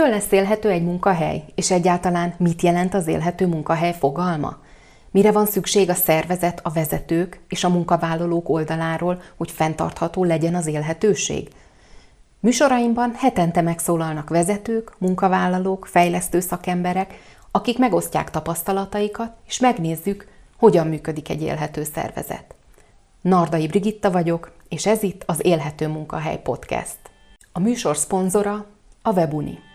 Mitől 0.00 0.14
lesz 0.14 0.32
élhető 0.32 0.70
egy 0.70 0.84
munkahely, 0.84 1.44
és 1.54 1.70
egyáltalán 1.70 2.34
mit 2.38 2.62
jelent 2.62 2.94
az 2.94 3.06
élhető 3.06 3.46
munkahely 3.46 3.94
fogalma? 3.98 4.58
Mire 5.10 5.32
van 5.32 5.46
szükség 5.46 5.90
a 5.90 5.94
szervezet, 5.94 6.60
a 6.62 6.70
vezetők 6.70 7.40
és 7.48 7.64
a 7.64 7.68
munkavállalók 7.68 8.48
oldaláról, 8.48 9.22
hogy 9.36 9.50
fenntartható 9.50 10.24
legyen 10.24 10.54
az 10.54 10.66
élhetőség? 10.66 11.48
Műsoraimban 12.40 13.14
hetente 13.14 13.60
megszólalnak 13.60 14.28
vezetők, 14.28 14.92
munkavállalók, 14.98 15.86
fejlesztő 15.86 16.40
szakemberek, 16.40 17.14
akik 17.50 17.78
megosztják 17.78 18.30
tapasztalataikat, 18.30 19.32
és 19.46 19.58
megnézzük, 19.58 20.28
hogyan 20.56 20.86
működik 20.86 21.28
egy 21.28 21.42
élhető 21.42 21.84
szervezet. 21.84 22.54
Nardai 23.20 23.66
Brigitta 23.66 24.10
vagyok, 24.10 24.52
és 24.68 24.86
ez 24.86 25.02
itt 25.02 25.22
az 25.26 25.46
Élhető 25.46 25.88
Munkahely 25.88 26.40
Podcast. 26.42 26.98
A 27.52 27.58
műsor 27.58 27.96
szponzora 27.96 28.66
a 29.02 29.12
Webuni. 29.12 29.68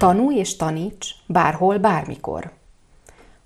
Tanulj 0.00 0.36
és 0.36 0.56
taníts 0.56 1.14
bárhol, 1.26 1.78
bármikor. 1.78 2.52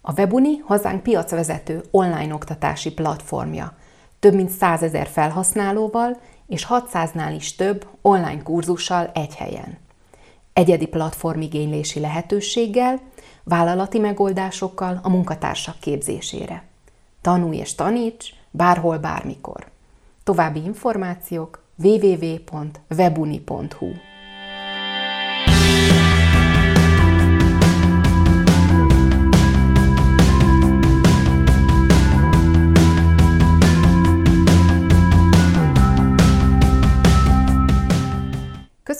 A 0.01 0.13
Webuni 0.13 0.57
hazánk 0.57 1.03
piacvezető 1.03 1.85
online 1.91 2.35
oktatási 2.35 2.93
platformja. 2.93 3.77
Több 4.19 4.35
mint 4.35 4.51
100 4.51 4.83
ezer 4.83 5.07
felhasználóval 5.07 6.21
és 6.47 6.67
600-nál 6.69 7.33
is 7.37 7.57
több 7.57 7.87
online 8.03 8.43
kurzussal 8.43 9.11
egy 9.15 9.35
helyen. 9.35 9.79
Egyedi 10.53 10.87
platformigénylési 10.87 12.01
lehetőséggel, 12.01 13.01
vállalati 13.45 13.99
megoldásokkal 13.99 15.01
a 15.03 15.09
munkatársak 15.09 15.79
képzésére. 15.79 16.65
Tanulj 17.21 17.57
és 17.57 17.75
taníts 17.75 18.35
bárhol, 18.51 18.99
bármikor. 18.99 19.67
További 20.25 20.65
információk 20.65 21.63
www.webuni.hu 21.77 24.14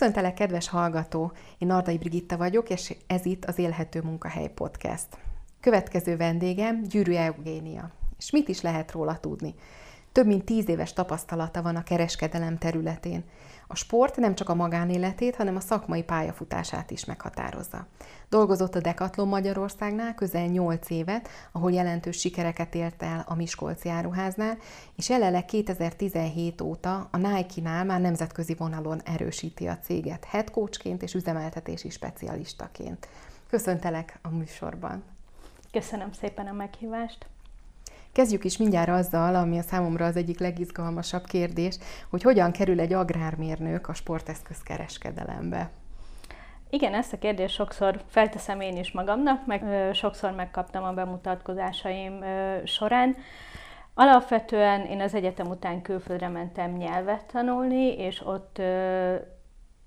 Köszöntelek, 0.05 0.35
kedves 0.35 0.69
hallgató! 0.69 1.33
Én 1.59 1.69
Nardai 1.69 1.99
Brigitta 1.99 2.37
vagyok, 2.37 2.71
és 2.71 2.95
ez 3.07 3.25
itt 3.25 3.45
az 3.45 3.59
Élhető 3.59 4.01
Munkahely 4.03 4.49
Podcast. 4.49 5.07
Következő 5.61 6.17
vendégem 6.17 6.83
Gyűrű 6.83 7.13
Eugénia. 7.13 7.91
És 8.19 8.31
mit 8.31 8.49
is 8.49 8.61
lehet 8.61 8.93
róla 8.93 9.19
tudni? 9.21 9.55
Több 10.13 10.27
mint 10.27 10.45
tíz 10.45 10.69
éves 10.69 10.93
tapasztalata 10.93 11.63
van 11.63 11.77
a 11.77 11.83
kereskedelem 11.83 12.59
területén. 12.59 13.25
A 13.67 13.77
sport 13.77 14.17
nem 14.17 14.35
csak 14.35 14.49
a 14.49 14.55
magánéletét, 14.55 15.37
hanem 15.37 15.57
a 15.57 15.61
szakmai 15.61 16.03
pályafutását 16.03 16.91
is 16.91 17.05
meghatározza. 17.05 17.87
Dolgozott 18.29 18.75
a 18.75 18.81
Decathlon 18.81 19.29
Magyarországnál 19.29 20.15
közel 20.15 20.47
8 20.47 20.91
évet, 20.91 21.29
ahol 21.53 21.73
jelentős 21.73 22.19
sikereket 22.19 22.75
ért 22.75 23.03
el 23.03 23.25
a 23.27 23.35
Miskolci 23.35 23.89
áruháznál, 23.89 24.59
és 24.97 25.09
jelenleg 25.09 25.45
2017 25.45 26.61
óta 26.61 27.09
a 27.11 27.17
Nike-nál 27.17 27.85
már 27.85 28.01
nemzetközi 28.01 28.55
vonalon 28.55 29.01
erősíti 29.03 29.67
a 29.67 29.79
céget 29.79 30.25
head 30.25 30.51
coachként 30.51 31.03
és 31.03 31.15
üzemeltetési 31.15 31.91
specialistaként. 31.91 33.09
Köszöntelek 33.51 34.19
a 34.23 34.29
műsorban! 34.29 35.03
Köszönöm 35.73 36.13
szépen 36.13 36.47
a 36.47 36.53
meghívást! 36.53 37.27
Kezdjük 38.15 38.45
is 38.45 38.57
mindjárt 38.57 38.89
azzal, 38.89 39.35
ami 39.35 39.59
a 39.59 39.63
számomra 39.63 40.05
az 40.07 40.17
egyik 40.17 40.39
legizgalmasabb 40.39 41.25
kérdés, 41.25 41.79
hogy 42.11 42.23
hogyan 42.23 42.53
kerül 42.53 42.81
egy 42.81 42.93
agrármérnök 42.93 43.89
a 43.89 43.95
sporteszköz 43.95 44.63
kereskedelembe. 44.63 45.71
Igen, 46.71 46.95
ezt 46.95 47.13
a 47.13 47.19
kérdést 47.19 47.55
sokszor 47.55 48.01
felteszem 48.07 48.61
én 48.61 48.77
is 48.77 48.93
magamnak, 48.93 49.47
meg 49.47 49.63
ö, 49.63 49.93
sokszor 49.93 50.31
megkaptam 50.31 50.85
a 50.85 50.93
bemutatkozásaim 50.93 52.23
ö, 52.23 52.57
során. 52.65 53.17
Alapvetően 53.95 54.81
én 54.81 55.01
az 55.01 55.15
egyetem 55.15 55.47
után 55.47 55.83
külföldre 55.83 56.29
mentem 56.29 56.71
nyelvet 56.71 57.27
tanulni, 57.33 57.97
és 57.97 58.27
ott 58.27 58.59
ö, 58.59 59.15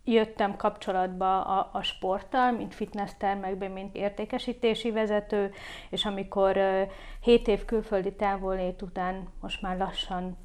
jöttem 0.07 0.55
kapcsolatba 0.55 1.41
a, 1.41 1.69
a 1.73 1.81
sporttal, 1.81 2.51
mint 2.51 2.73
fitness 2.73 3.11
termekben, 3.17 3.71
mint 3.71 3.95
értékesítési 3.95 4.91
vezető, 4.91 5.51
és 5.89 6.05
amikor 6.05 6.57
uh, 6.57 6.81
7 7.21 7.47
év 7.47 7.65
külföldi 7.65 8.15
távollét 8.15 8.81
után 8.81 9.27
most 9.41 9.61
már 9.61 9.77
lassan 9.77 10.37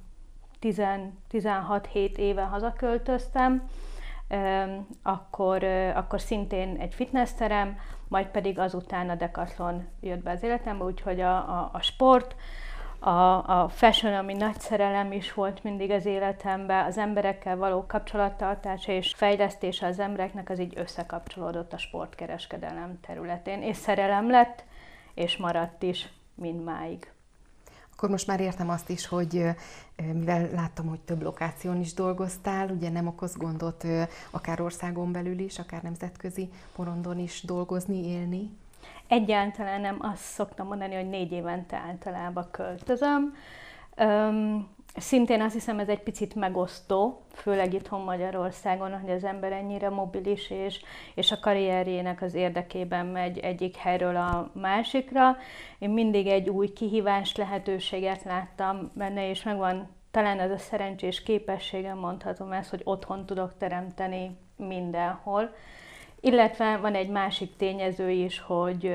16-7 0.63 2.17
éve 2.17 2.43
hazaköltöztem, 2.43 3.69
akkor, 5.03 5.65
akkor 5.95 6.21
szintén 6.21 6.77
egy 6.77 6.95
fitnessterem, 6.95 7.79
majd 8.09 8.27
pedig 8.27 8.59
azután 8.59 9.11
a 9.11 9.15
Decathlon 9.15 9.89
jött 10.01 10.23
be 10.23 10.31
az 10.31 10.43
életembe, 10.43 10.85
úgyhogy 10.85 11.21
a, 11.21 11.37
a, 11.37 11.71
a 11.73 11.81
sport, 11.81 12.37
a, 13.05 13.63
a 13.63 13.69
fashion, 13.69 14.15
ami 14.15 14.35
nagy 14.35 14.61
szerelem 14.61 15.13
is 15.13 15.35
volt 15.35 15.63
mindig 15.63 15.91
az 15.91 16.07
életemben, 16.07 16.85
az 16.85 16.99
emberekkel 16.99 17.57
való 17.57 17.85
kapcsolattartása 17.87 18.93
és 18.93 19.13
fejlesztése 19.17 19.87
az 19.87 19.99
embereknek 19.99 20.51
az 20.51 20.59
így 20.59 20.73
összekapcsolódott 20.77 21.73
a 21.73 21.79
sportkereskedelem 21.79 23.01
területén, 23.01 23.63
és 23.63 23.77
szerelem 23.77 24.31
lett, 24.31 24.65
és 25.15 25.37
maradt 25.37 25.83
is 25.83 26.09
mindmáig. 26.35 27.13
Akkor 27.93 28.11
most 28.11 28.27
már 28.27 28.41
értem 28.41 28.69
azt 28.69 28.91
is, 28.91 29.07
hogy 29.07 29.45
mivel 30.13 30.51
láttam, 30.55 30.87
hogy 30.87 31.01
több 31.01 31.23
lokáción 31.23 31.81
is 31.81 31.95
dolgoztál, 31.95 32.69
ugye 32.69 32.91
nem 32.91 33.07
okoz 33.07 33.37
gondot 33.37 33.87
akár 34.31 34.61
országon 34.61 35.13
belül 35.13 35.39
is, 35.39 35.59
akár 35.59 35.83
nemzetközi 35.83 36.51
porondon 36.75 37.19
is 37.19 37.43
dolgozni, 37.43 38.09
élni? 38.09 38.51
Egyáltalán 39.13 39.81
nem 39.81 39.99
azt 40.01 40.23
szoktam 40.23 40.67
mondani, 40.67 40.95
hogy 40.95 41.09
négy 41.09 41.33
évente 41.33 41.77
általában 41.77 42.49
költözöm. 42.51 43.37
Öm, 43.97 44.69
szintén 44.97 45.41
azt 45.41 45.53
hiszem, 45.53 45.79
ez 45.79 45.89
egy 45.89 46.03
picit 46.03 46.35
megosztó, 46.35 47.23
főleg 47.33 47.75
itthon 47.75 48.01
Magyarországon, 48.01 49.01
hogy 49.01 49.11
az 49.11 49.25
ember 49.25 49.53
ennyire 49.53 49.89
mobilis 49.89 50.51
és, 50.51 50.81
és 51.15 51.33
a 51.33 51.39
karrierjének 51.41 52.23
az 52.23 52.35
érdekében 52.35 53.07
megy 53.07 53.39
egyik 53.39 53.77
helyről 53.77 54.17
a 54.17 54.51
másikra. 54.55 55.37
Én 55.79 55.91
mindig 55.91 56.27
egy 56.27 56.49
új 56.49 56.73
kihívást, 56.73 57.37
lehetőséget 57.37 58.23
láttam 58.23 58.91
benne, 58.95 59.29
és 59.29 59.43
megvan 59.43 59.89
talán 60.11 60.41
ez 60.41 60.51
a 60.51 60.59
szerencsés 60.59 61.23
képességem, 61.23 61.99
mondhatom 61.99 62.53
ezt, 62.53 62.71
hogy 62.71 62.81
otthon 62.85 63.27
tudok 63.27 63.57
teremteni 63.59 64.37
mindenhol 64.57 65.51
illetve 66.23 66.77
van 66.77 66.95
egy 66.95 67.09
másik 67.09 67.57
tényező 67.57 68.11
is, 68.11 68.41
hogy 68.41 68.95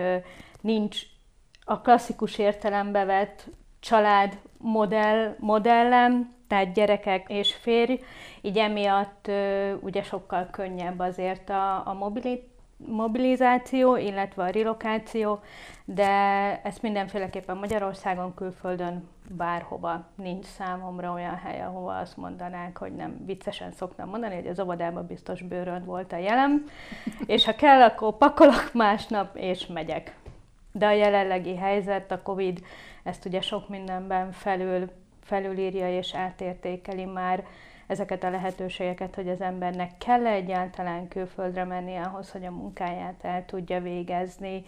nincs 0.62 1.02
a 1.64 1.82
klasszikus 1.82 2.38
értelembe 2.38 3.06
vett 3.06 3.46
család 3.80 4.40
modell, 4.58 5.36
modellem, 5.40 6.36
tehát 6.48 6.74
gyerekek 6.74 7.30
és 7.30 7.54
férj, 7.54 8.00
így 8.42 8.58
emiatt 8.58 9.32
ugye 9.80 10.04
sokkal 10.04 10.48
könnyebb 10.52 11.00
azért 11.00 11.50
a, 11.50 11.88
a 11.88 11.94
mobilit, 11.94 12.44
mobilizáció, 12.78 13.96
illetve 13.96 14.44
a 14.44 14.50
relokáció, 14.50 15.40
de 15.86 16.12
ezt 16.64 16.82
mindenféleképpen 16.82 17.58
Magyarországon, 17.58 18.34
külföldön 18.34 19.10
bárhova 19.32 20.06
nincs 20.16 20.46
számomra 20.46 21.12
olyan 21.12 21.36
hely, 21.36 21.62
ahova 21.62 21.98
azt 21.98 22.18
mondanák, 22.18 22.78
hogy 22.78 22.96
nem 22.96 23.26
viccesen 23.26 23.72
szoktam 23.72 24.10
mondani, 24.10 24.36
hogy 24.36 24.48
az 24.48 24.60
óvodában 24.60 25.06
biztos 25.06 25.42
bőrönd 25.42 25.86
volt 25.86 26.12
a 26.12 26.18
jelem, 26.18 26.64
és 27.26 27.46
ha 27.46 27.56
kell, 27.56 27.82
akkor 27.82 28.18
pakolok 28.18 28.70
másnap, 28.74 29.36
és 29.36 29.66
megyek. 29.66 30.16
De 30.72 30.86
a 30.86 30.92
jelenlegi 30.92 31.56
helyzet, 31.56 32.12
a 32.12 32.22
Covid 32.22 32.66
ezt 33.04 33.26
ugye 33.26 33.42
sok 33.42 33.70
mindenben 33.70 34.32
felül, 34.32 34.92
felülírja 35.24 35.98
és 35.98 36.16
átértékeli 36.16 37.06
már, 37.06 37.44
ezeket 37.88 38.24
a 38.24 38.30
lehetőségeket, 38.30 39.16
hogy 39.16 39.30
az 39.30 39.42
embernek 39.42 39.98
kell 39.98 40.26
-e 40.26 40.32
egyáltalán 40.32 41.08
külföldre 41.08 41.64
menni 41.64 41.96
ahhoz, 41.96 42.32
hogy 42.32 42.46
a 42.46 42.52
munkáját 42.52 43.24
el 43.24 43.46
tudja 43.46 43.82
végezni, 43.82 44.66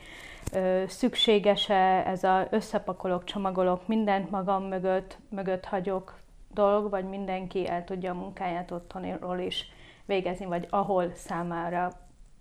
szükséges-e 0.88 2.04
ez 2.08 2.24
a 2.24 2.48
összepakolok, 2.50 3.24
csomagolok, 3.24 3.88
mindent 3.88 4.30
magam 4.30 4.64
mögött, 4.64 5.18
mögött 5.30 5.66
hagyok 5.66 6.20
dolog, 6.54 6.90
vagy 6.90 7.06
mindenki 7.06 7.68
el 7.68 7.84
tudja 7.84 8.12
a 8.12 8.16
munkáját 8.16 8.72
otthonról 8.72 9.40
is 9.40 9.66
végezni, 10.06 10.46
vagy 10.46 10.68
ahol 10.70 11.12
számára 11.16 11.92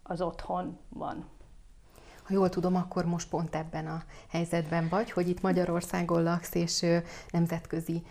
az 0.02 0.20
otthon 0.20 0.78
van. 0.88 1.28
Ha 2.22 2.34
jól 2.34 2.48
tudom, 2.48 2.76
akkor 2.76 3.04
most 3.04 3.28
pont 3.28 3.54
ebben 3.54 3.86
a 3.86 4.02
helyzetben 4.28 4.88
vagy, 4.90 5.10
hogy 5.10 5.28
itt 5.28 5.42
Magyarországon 5.42 6.22
laksz, 6.22 6.54
és 6.54 6.84
nemzetközi 7.30 8.02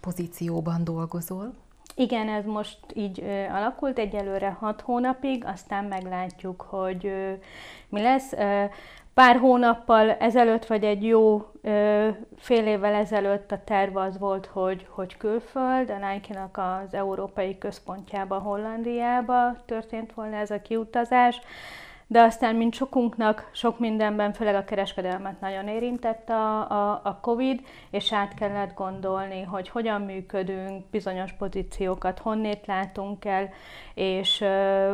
pozícióban 0.00 0.84
dolgozol. 0.84 1.54
Igen, 1.94 2.28
ez 2.28 2.44
most 2.44 2.78
így 2.94 3.22
ö, 3.22 3.44
alakult 3.44 3.98
egyelőre 3.98 4.56
hat 4.60 4.80
hónapig, 4.80 5.44
aztán 5.44 5.84
meglátjuk, 5.84 6.60
hogy 6.60 7.06
ö, 7.06 7.32
mi 7.88 8.02
lesz. 8.02 8.32
Ö, 8.32 8.64
pár 9.14 9.36
hónappal 9.36 10.10
ezelőtt, 10.10 10.66
vagy 10.66 10.84
egy 10.84 11.06
jó 11.06 11.50
ö, 11.62 12.08
fél 12.36 12.66
évvel 12.66 12.94
ezelőtt 12.94 13.52
a 13.52 13.64
terv 13.64 13.96
az 13.96 14.18
volt, 14.18 14.46
hogy, 14.46 14.86
hogy 14.90 15.16
külföld, 15.16 15.90
a 15.90 16.06
Nike-nak 16.06 16.56
az 16.56 16.94
európai 16.94 17.58
központjába, 17.58 18.38
Hollandiába 18.38 19.56
történt 19.66 20.12
volna 20.14 20.36
ez 20.36 20.50
a 20.50 20.62
kiutazás 20.62 21.40
de 22.06 22.20
aztán, 22.20 22.56
mint 22.56 22.74
sokunknak, 22.74 23.50
sok 23.52 23.78
mindenben, 23.78 24.32
főleg 24.32 24.54
a 24.54 24.64
kereskedelmet 24.64 25.40
nagyon 25.40 25.68
érintett 25.68 26.28
a, 26.28 26.70
a, 26.70 27.00
a 27.04 27.18
COVID, 27.20 27.60
és 27.90 28.12
át 28.12 28.34
kellett 28.34 28.74
gondolni, 28.74 29.42
hogy 29.42 29.68
hogyan 29.68 30.00
működünk, 30.00 30.84
bizonyos 30.90 31.32
pozíciókat 31.32 32.18
honnét 32.18 32.66
látunk 32.66 33.24
el, 33.24 33.48
és 33.94 34.40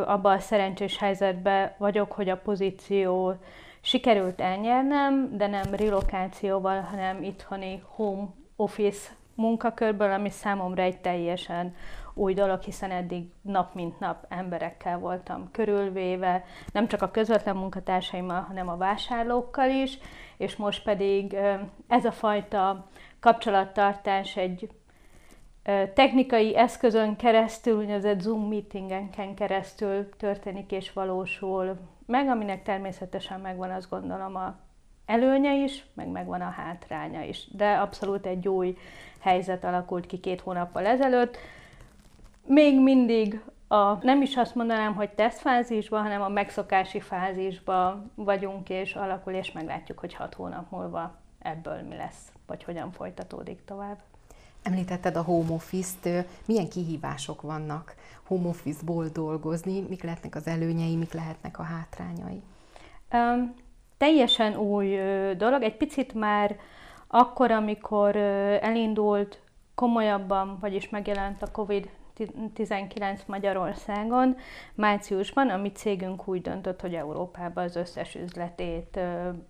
abban 0.06 0.36
a 0.36 0.40
szerencsés 0.40 0.98
helyzetben 0.98 1.72
vagyok, 1.78 2.12
hogy 2.12 2.28
a 2.28 2.36
pozíció 2.36 3.34
sikerült 3.80 4.40
elnyernem, 4.40 5.36
de 5.36 5.46
nem 5.46 5.74
relokációval, 5.74 6.80
hanem 6.80 7.22
itthoni 7.22 7.82
home 7.94 8.28
office 8.56 9.10
munkakörből, 9.34 10.12
ami 10.12 10.30
számomra 10.30 10.82
egy 10.82 10.98
teljesen 11.00 11.74
új 12.14 12.34
dolog, 12.34 12.62
hiszen 12.62 12.90
eddig 12.90 13.30
nap 13.42 13.74
mint 13.74 13.98
nap 13.98 14.26
emberekkel 14.28 14.98
voltam 14.98 15.50
körülvéve, 15.50 16.44
nem 16.72 16.88
csak 16.88 17.02
a 17.02 17.10
közvetlen 17.10 17.56
munkatársaimmal, 17.56 18.40
hanem 18.40 18.68
a 18.68 18.76
vásárlókkal 18.76 19.70
is, 19.70 19.98
és 20.36 20.56
most 20.56 20.82
pedig 20.82 21.36
ez 21.88 22.04
a 22.04 22.12
fajta 22.12 22.88
kapcsolattartás 23.20 24.36
egy 24.36 24.68
technikai 25.94 26.56
eszközön 26.56 27.16
keresztül, 27.16 27.78
úgynevezett 27.78 28.20
Zoom 28.20 28.48
meetingenken 28.48 29.34
keresztül 29.34 30.08
történik 30.16 30.72
és 30.72 30.92
valósul 30.92 31.78
meg, 32.06 32.28
aminek 32.28 32.62
természetesen 32.62 33.40
megvan 33.40 33.70
azt 33.70 33.90
gondolom 33.90 34.36
a 34.36 34.56
előnye 35.06 35.54
is, 35.54 35.84
meg 35.94 36.08
megvan 36.08 36.40
a 36.40 36.50
hátránya 36.50 37.22
is. 37.22 37.48
De 37.52 37.72
abszolút 37.72 38.26
egy 38.26 38.48
új 38.48 38.76
helyzet 39.20 39.64
alakult 39.64 40.06
ki 40.06 40.18
két 40.18 40.40
hónappal 40.40 40.86
ezelőtt 40.86 41.36
még 42.46 42.80
mindig 42.80 43.40
a, 43.68 44.04
nem 44.04 44.22
is 44.22 44.36
azt 44.36 44.54
mondanám, 44.54 44.94
hogy 44.94 45.10
tesztfázisban, 45.10 46.02
hanem 46.02 46.22
a 46.22 46.28
megszokási 46.28 47.00
fázisban 47.00 48.10
vagyunk, 48.14 48.68
és 48.68 48.94
alakul, 48.94 49.32
és 49.32 49.52
meglátjuk, 49.52 49.98
hogy 49.98 50.14
hat 50.14 50.34
hónap 50.34 50.70
múlva 50.70 51.14
ebből 51.38 51.82
mi 51.82 51.96
lesz, 51.96 52.32
vagy 52.46 52.64
hogyan 52.64 52.92
folytatódik 52.92 53.64
tovább. 53.64 53.98
Említetted 54.62 55.16
a 55.16 55.22
home 55.22 55.52
office-t, 55.52 56.26
milyen 56.46 56.68
kihívások 56.68 57.42
vannak 57.42 57.94
home 58.26 58.48
office-ból 58.48 59.08
dolgozni, 59.08 59.80
mik 59.88 60.02
lehetnek 60.02 60.34
az 60.34 60.46
előnyei, 60.46 60.96
mik 60.96 61.12
lehetnek 61.12 61.58
a 61.58 61.62
hátrányai? 61.62 62.42
Um, 63.12 63.54
teljesen 63.96 64.56
új 64.56 64.98
dolog, 65.36 65.62
egy 65.62 65.76
picit 65.76 66.14
már 66.14 66.56
akkor, 67.06 67.50
amikor 67.50 68.16
elindult 68.16 69.40
komolyabban, 69.74 70.58
vagyis 70.60 70.88
megjelent 70.88 71.42
a 71.42 71.50
COVID 71.50 71.90
19 72.54 73.22
Magyarországon 73.26 74.36
márciusban, 74.74 75.48
a 75.48 75.56
mi 75.56 75.72
cégünk 75.72 76.28
úgy 76.28 76.40
döntött, 76.40 76.80
hogy 76.80 76.94
Európában 76.94 77.64
az 77.64 77.76
összes 77.76 78.14
üzletét 78.14 79.00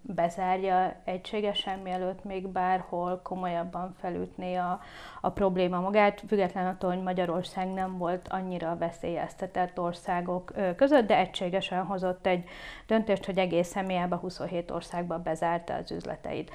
bezárja 0.02 0.96
egységesen, 1.04 1.78
mielőtt 1.78 2.24
még 2.24 2.48
bárhol 2.48 3.20
komolyabban 3.22 3.94
felütné 4.00 4.54
a, 4.54 4.80
a 5.20 5.30
probléma 5.30 5.80
magát, 5.80 6.22
független 6.26 6.66
attól, 6.66 6.90
hogy 6.90 7.02
Magyarország 7.02 7.72
nem 7.72 7.98
volt 7.98 8.28
annyira 8.28 8.76
veszélyeztetett 8.78 9.80
országok 9.80 10.52
között, 10.76 11.06
de 11.06 11.16
egységesen 11.16 11.84
hozott 11.84 12.26
egy 12.26 12.44
döntést, 12.86 13.24
hogy 13.24 13.38
egész 13.38 13.68
személyába 13.68 14.16
27 14.16 14.70
országban 14.70 15.22
bezárta 15.22 15.74
az 15.74 15.90
üzleteit. 15.90 16.50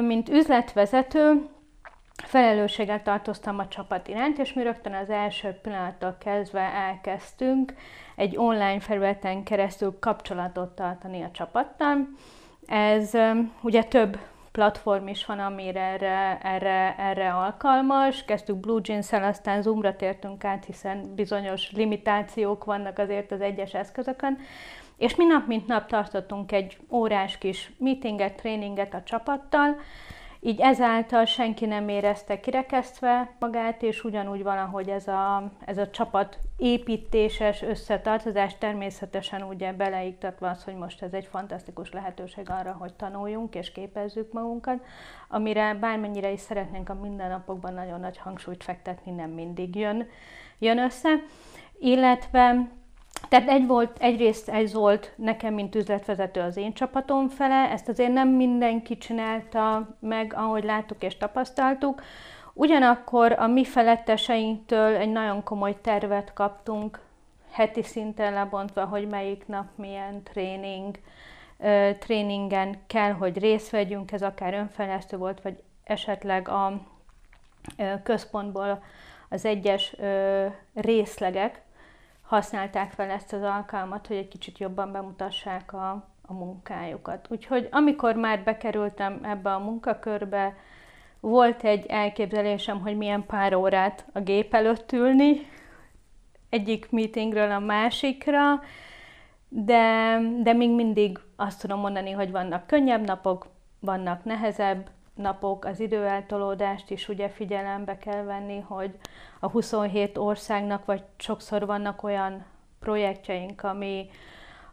Mint 0.00 0.28
üzletvezető, 0.28 1.48
felelősséggel 2.22 3.02
tartoztam 3.02 3.58
a 3.58 3.68
csapat 3.68 4.08
iránt, 4.08 4.38
és 4.38 4.52
mi 4.52 4.62
rögtön 4.62 4.94
az 4.94 5.10
első 5.10 5.48
pillanattól 5.62 6.16
kezdve 6.20 6.60
elkezdtünk 6.60 7.74
egy 8.16 8.36
online 8.36 8.80
felületen 8.80 9.42
keresztül 9.42 9.98
kapcsolatot 10.00 10.74
tartani 10.74 11.22
a 11.22 11.30
csapattal. 11.30 12.08
Ez 12.66 13.12
ugye 13.62 13.82
több 13.82 14.18
platform 14.52 15.06
is 15.06 15.24
van, 15.24 15.38
amire 15.38 15.80
erre, 15.80 16.38
erre, 16.42 16.94
erre 16.98 17.34
alkalmas. 17.34 18.24
Kezdtük 18.24 18.56
Blue 18.56 18.80
Jeans-el, 18.84 19.24
aztán 19.24 19.62
Zoom-ra 19.62 19.96
tértünk 19.96 20.44
át, 20.44 20.64
hiszen 20.64 21.14
bizonyos 21.14 21.72
limitációk 21.72 22.64
vannak 22.64 22.98
azért 22.98 23.32
az 23.32 23.40
egyes 23.40 23.74
eszközökön. 23.74 24.38
És 24.96 25.16
mi 25.16 25.24
nap 25.24 25.46
mint 25.46 25.66
nap 25.66 25.86
tartottunk 25.86 26.52
egy 26.52 26.78
órás 26.90 27.38
kis 27.38 27.72
meetinget, 27.78 28.34
tréninget 28.34 28.94
a 28.94 29.02
csapattal, 29.02 29.76
így 30.42 30.60
ezáltal 30.60 31.24
senki 31.24 31.66
nem 31.66 31.88
érezte 31.88 32.40
kirekesztve 32.40 33.34
magát, 33.38 33.82
és 33.82 34.04
ugyanúgy 34.04 34.42
van, 34.42 34.58
ahogy 34.58 34.88
ez 34.88 35.08
a, 35.08 35.50
ez 35.64 35.78
a 35.78 35.90
csapat 35.90 36.38
építéses 36.56 37.62
összetartozás 37.62 38.58
természetesen 38.58 39.42
ugye 39.42 39.72
beleiktatva 39.72 40.48
az, 40.48 40.64
hogy 40.64 40.74
most 40.74 41.02
ez 41.02 41.12
egy 41.12 41.26
fantasztikus 41.26 41.92
lehetőség 41.92 42.50
arra, 42.50 42.72
hogy 42.72 42.94
tanuljunk 42.94 43.54
és 43.54 43.72
képezzük 43.72 44.32
magunkat, 44.32 44.84
amire 45.28 45.74
bármennyire 45.74 46.30
is 46.30 46.40
szeretnénk 46.40 46.88
a 46.88 46.94
mindennapokban 46.94 47.74
nagyon 47.74 48.00
nagy 48.00 48.18
hangsúlyt 48.18 48.64
fektetni, 48.64 49.12
nem 49.12 49.30
mindig 49.30 49.76
jön, 49.76 50.08
jön 50.58 50.78
össze. 50.78 51.08
Illetve 51.78 52.68
tehát 53.28 53.48
egy 53.48 53.66
volt, 53.66 53.96
egyrészt 53.98 54.48
ez 54.48 54.72
volt 54.72 55.12
nekem, 55.16 55.54
mint 55.54 55.74
üzletvezető 55.74 56.40
az 56.40 56.56
én 56.56 56.72
csapatom 56.72 57.28
fele, 57.28 57.70
ezt 57.70 57.88
azért 57.88 58.12
nem 58.12 58.28
mindenki 58.28 58.98
csinálta 58.98 59.96
meg, 60.00 60.32
ahogy 60.36 60.64
láttuk 60.64 61.02
és 61.02 61.16
tapasztaltuk. 61.16 62.02
Ugyanakkor 62.52 63.32
a 63.32 63.46
mi 63.46 63.64
feletteseinktől 63.64 64.96
egy 64.96 65.12
nagyon 65.12 65.42
komoly 65.42 65.80
tervet 65.80 66.32
kaptunk, 66.32 67.00
heti 67.50 67.82
szinten 67.82 68.32
lebontva, 68.32 68.84
hogy 68.84 69.08
melyik 69.08 69.46
nap 69.46 69.66
milyen 69.74 70.22
tréning, 70.22 70.98
tréningen 71.98 72.76
kell, 72.86 73.12
hogy 73.12 73.38
részt 73.38 73.70
vegyünk, 73.70 74.12
ez 74.12 74.22
akár 74.22 74.54
önfejlesztő 74.54 75.16
volt, 75.16 75.40
vagy 75.42 75.62
esetleg 75.84 76.48
a 76.48 76.80
központból 78.02 78.82
az 79.28 79.44
egyes 79.44 79.96
részlegek, 80.74 81.62
használták 82.30 82.90
fel 82.90 83.10
ezt 83.10 83.32
az 83.32 83.42
alkalmat, 83.42 84.06
hogy 84.06 84.16
egy 84.16 84.28
kicsit 84.28 84.58
jobban 84.58 84.92
bemutassák 84.92 85.72
a, 85.72 85.90
a 86.22 86.32
munkájukat. 86.32 87.26
Úgyhogy 87.30 87.68
amikor 87.70 88.14
már 88.14 88.42
bekerültem 88.42 89.20
ebbe 89.22 89.54
a 89.54 89.58
munkakörbe, 89.58 90.56
volt 91.20 91.64
egy 91.64 91.86
elképzelésem, 91.86 92.80
hogy 92.80 92.96
milyen 92.96 93.26
pár 93.26 93.54
órát 93.54 94.06
a 94.12 94.20
gép 94.20 94.54
előtt 94.54 94.92
ülni, 94.92 95.40
egyik 96.48 96.90
meetingről 96.90 97.50
a 97.50 97.58
másikra, 97.58 98.60
de, 99.48 100.16
de 100.42 100.52
még 100.52 100.70
mindig 100.74 101.18
azt 101.36 101.60
tudom 101.60 101.80
mondani, 101.80 102.10
hogy 102.10 102.30
vannak 102.30 102.66
könnyebb 102.66 103.06
napok, 103.06 103.46
vannak 103.80 104.24
nehezebb 104.24 104.90
napok, 105.14 105.64
az 105.64 105.80
időeltolódást 105.80 106.90
is 106.90 107.08
ugye 107.08 107.28
figyelembe 107.28 107.98
kell 107.98 108.22
venni, 108.22 108.60
hogy 108.60 108.94
a 109.40 109.48
27 109.48 110.18
országnak, 110.18 110.84
vagy 110.84 111.02
sokszor 111.16 111.66
vannak 111.66 112.02
olyan 112.02 112.44
projektjeink, 112.80 113.62
ami, 113.62 114.10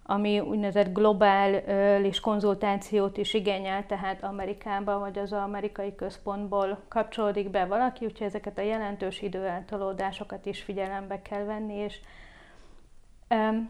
ami 0.03 0.39
úgynevezett 0.39 0.93
globális 0.93 2.19
konzultációt 2.19 3.17
is 3.17 3.33
igényel, 3.33 3.85
tehát 3.85 4.23
Amerikába 4.23 4.99
vagy 4.99 5.17
az 5.17 5.33
amerikai 5.33 5.95
központból 5.95 6.79
kapcsolódik 6.87 7.49
be 7.49 7.65
valaki, 7.65 8.05
úgyhogy 8.05 8.27
ezeket 8.27 8.57
a 8.57 8.61
jelentős 8.61 9.21
időeltolódásokat 9.21 10.45
is 10.45 10.61
figyelembe 10.61 11.21
kell 11.21 11.43
venni, 11.43 11.73
és 11.73 11.99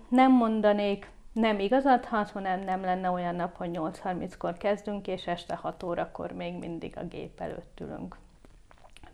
nem 0.09 0.31
mondanék 0.31 1.09
nem 1.33 1.59
igazat, 1.59 2.05
ha 2.05 2.27
hanem 2.33 2.59
nem 2.59 2.81
lenne 2.81 3.09
olyan 3.09 3.35
nap, 3.35 3.55
hogy 3.55 3.69
8.30-kor 3.73 4.57
kezdünk, 4.57 5.07
és 5.07 5.27
este 5.27 5.55
6 5.55 5.83
órakor 5.83 6.31
még 6.31 6.53
mindig 6.53 6.97
a 6.97 7.03
gép 7.03 7.39
előtt 7.41 7.79
ülünk. 7.79 8.17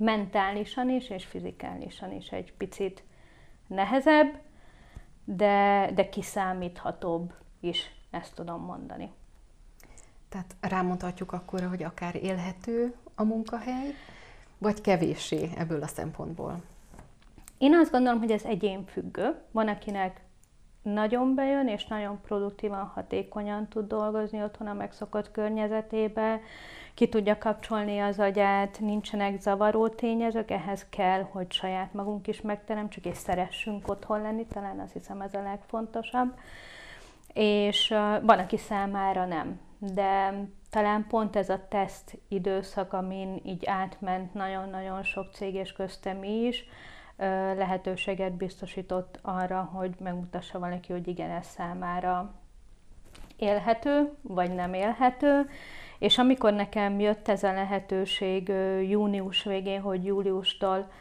Mentálisan 0.03 0.89
is, 0.89 1.09
és 1.09 1.25
fizikálisan 1.25 2.11
is 2.11 2.31
egy 2.31 2.53
picit 2.53 3.03
nehezebb, 3.67 4.39
de, 5.23 5.89
de 5.93 6.09
kiszámíthatóbb 6.09 7.33
is, 7.59 7.91
ezt 8.11 8.35
tudom 8.35 8.61
mondani. 8.61 9.11
Tehát 10.29 10.55
rámondhatjuk 10.61 11.31
akkor, 11.31 11.61
hogy 11.61 11.83
akár 11.83 12.15
élhető 12.15 12.95
a 13.15 13.23
munkahely, 13.23 13.93
vagy 14.57 14.81
kevéssé 14.81 15.49
ebből 15.57 15.83
a 15.83 15.87
szempontból? 15.87 16.61
Én 17.57 17.75
azt 17.75 17.91
gondolom, 17.91 18.19
hogy 18.19 18.31
ez 18.31 18.43
egyén 18.43 18.85
függő. 18.85 19.41
Van, 19.51 19.67
akinek 19.67 20.21
nagyon 20.81 21.35
bejön, 21.35 21.67
és 21.67 21.85
nagyon 21.85 22.21
produktívan, 22.21 22.85
hatékonyan 22.85 23.67
tud 23.67 23.87
dolgozni 23.87 24.43
otthon 24.43 24.67
a 24.67 24.73
megszokott 24.73 25.31
környezetébe, 25.31 26.41
ki 26.93 27.09
tudja 27.09 27.37
kapcsolni 27.37 27.99
az 27.99 28.19
agyát, 28.19 28.79
nincsenek 28.79 29.41
zavaró 29.41 29.87
tényezők, 29.87 30.51
ehhez 30.51 30.85
kell, 30.89 31.21
hogy 31.31 31.51
saját 31.51 31.93
magunk 31.93 32.27
is 32.27 32.41
megteremtsük, 32.41 33.05
és 33.05 33.17
szeressünk 33.17 33.87
otthon 33.87 34.21
lenni, 34.21 34.45
talán 34.45 34.79
azt 34.79 34.93
hiszem 34.93 35.21
ez 35.21 35.33
a 35.33 35.41
legfontosabb. 35.41 36.37
És 37.33 37.87
van, 38.21 38.39
aki 38.39 38.57
számára 38.57 39.25
nem. 39.25 39.59
De 39.77 40.33
talán 40.69 41.05
pont 41.07 41.35
ez 41.35 41.49
a 41.49 41.67
teszt 41.69 42.17
időszak, 42.27 42.93
amin 42.93 43.41
így 43.45 43.65
átment 43.65 44.33
nagyon-nagyon 44.33 45.03
sok 45.03 45.33
cég, 45.33 45.53
és 45.53 45.73
köztem 45.73 46.23
is, 46.23 46.65
lehetőséget 47.55 48.33
biztosított 48.33 49.19
arra, 49.21 49.69
hogy 49.73 49.95
megmutassa 49.99 50.59
valaki, 50.59 50.91
hogy 50.91 51.07
igen, 51.07 51.29
ez 51.29 51.47
számára 51.47 52.33
élhető, 53.37 54.13
vagy 54.21 54.53
nem 54.53 54.73
élhető, 54.73 55.49
és 56.03 56.17
amikor 56.17 56.53
nekem 56.53 56.99
jött 56.99 57.27
ez 57.27 57.43
a 57.43 57.53
lehetőség 57.53 58.47
június 58.89 59.43
végén, 59.43 59.81
hogy 59.81 60.05
júliustól 60.05 60.91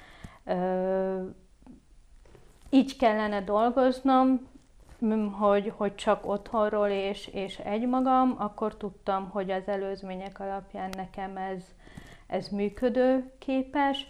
így 2.70 2.96
kellene 2.96 3.40
dolgoznom, 3.40 4.48
hogy, 5.38 5.72
hogy 5.76 5.94
csak 5.94 6.26
otthonról 6.26 6.88
és, 6.88 7.26
és 7.26 7.58
egymagam, 7.58 8.34
akkor 8.38 8.76
tudtam, 8.76 9.30
hogy 9.30 9.50
az 9.50 9.62
előzmények 9.66 10.40
alapján 10.40 10.90
nekem 10.96 11.36
ez, 11.36 11.62
ez 12.26 12.48
működő 12.48 13.32
képes. 13.38 14.06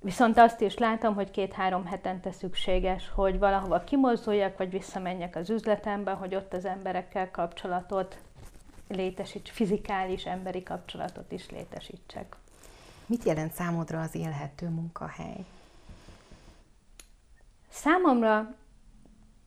Viszont 0.00 0.38
azt 0.38 0.60
is 0.60 0.78
látom, 0.78 1.14
hogy 1.14 1.30
két-három 1.30 1.86
hetente 1.86 2.32
szükséges, 2.32 3.10
hogy 3.14 3.38
valahova 3.38 3.84
kimozduljak, 3.84 4.58
vagy 4.58 4.70
visszamenjek 4.70 5.36
az 5.36 5.50
üzletembe, 5.50 6.10
hogy 6.12 6.34
ott 6.34 6.52
az 6.52 6.64
emberekkel 6.64 7.30
kapcsolatot 7.30 8.18
létesíts, 8.94 9.50
fizikális 9.50 10.24
emberi 10.24 10.62
kapcsolatot 10.62 11.32
is 11.32 11.50
létesítsek. 11.50 12.36
Mit 13.06 13.24
jelent 13.24 13.52
számodra 13.52 14.00
az 14.00 14.14
élhető 14.14 14.68
munkahely? 14.68 15.44
Számomra 17.70 18.54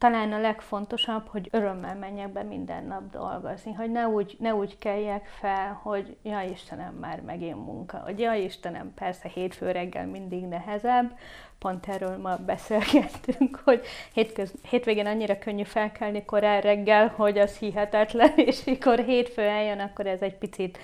talán 0.06 0.34
a 0.34 0.40
legfontosabb, 0.40 1.28
hogy 1.28 1.48
örömmel 1.52 1.96
menjek 1.96 2.32
be 2.32 2.44
minden 2.44 2.86
nap 2.86 3.12
dolgozni, 3.12 3.74
hogy 3.74 3.92
ne 3.92 4.08
úgy, 4.08 4.36
ne 4.40 4.56
úgy 4.56 4.78
keljek 4.78 5.26
fel, 5.26 5.80
hogy 5.84 6.18
ja 6.22 6.42
Istenem, 6.42 6.94
már 6.94 7.22
megint 7.22 7.66
munka, 7.66 7.98
hogy 7.98 8.20
ja 8.20 8.34
Istenem, 8.34 8.94
persze 8.94 9.32
hétfő 9.34 9.72
reggel 9.72 10.06
mindig 10.06 10.44
nehezebb, 10.44 11.18
pont 11.60 11.88
erről 11.88 12.18
ma 12.18 12.36
beszélgettünk, 12.36 13.62
hogy 13.66 13.86
hétköz, 14.14 14.54
hétvégén 14.70 15.06
annyira 15.06 15.38
könnyű 15.38 15.64
felkelni 15.64 16.26
korán 16.26 16.62
reggel, 16.62 17.08
hogy 17.08 17.38
az 17.38 17.58
hihetetlen, 17.58 18.34
és 18.50 18.64
mikor 18.64 19.00
hétfő 19.00 19.42
eljön, 19.42 19.80
akkor 19.80 20.08
ez 20.08 20.22
egy 20.22 20.36
picit 20.36 20.78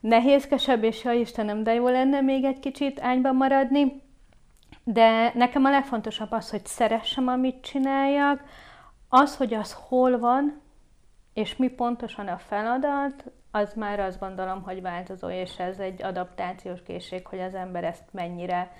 nehézkesebb, 0.00 0.84
és 0.84 1.04
ja 1.04 1.12
Istenem, 1.12 1.62
de 1.62 1.74
jó 1.74 1.88
lenne 1.88 2.20
még 2.20 2.44
egy 2.44 2.60
kicsit 2.60 3.00
ágyban 3.00 3.36
maradni, 3.36 4.02
de 4.92 5.32
nekem 5.34 5.64
a 5.64 5.70
legfontosabb 5.70 6.32
az, 6.32 6.50
hogy 6.50 6.66
szeressem, 6.66 7.28
amit 7.28 7.62
csináljak, 7.62 8.44
az, 9.08 9.36
hogy 9.36 9.54
az 9.54 9.72
hol 9.72 10.18
van, 10.18 10.60
és 11.32 11.56
mi 11.56 11.68
pontosan 11.68 12.28
a 12.28 12.38
feladat, 12.38 13.24
az 13.50 13.74
már 13.74 14.00
azt 14.00 14.18
gondolom, 14.20 14.62
hogy 14.62 14.82
változó, 14.82 15.28
és 15.28 15.58
ez 15.58 15.78
egy 15.78 16.02
adaptációs 16.02 16.82
készség, 16.82 17.26
hogy 17.26 17.40
az 17.40 17.54
ember 17.54 17.84
ezt 17.84 18.04
mennyire 18.10 18.72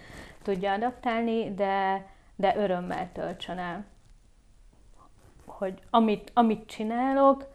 tudja 0.43 0.73
adaptálni, 0.73 1.55
de, 1.55 2.07
de 2.37 2.57
örömmel 2.57 3.13
töltsön 3.13 3.59
el. 3.59 3.85
Hogy 5.47 5.81
amit, 5.91 6.31
amit 6.35 6.67
csinálok, 6.67 7.47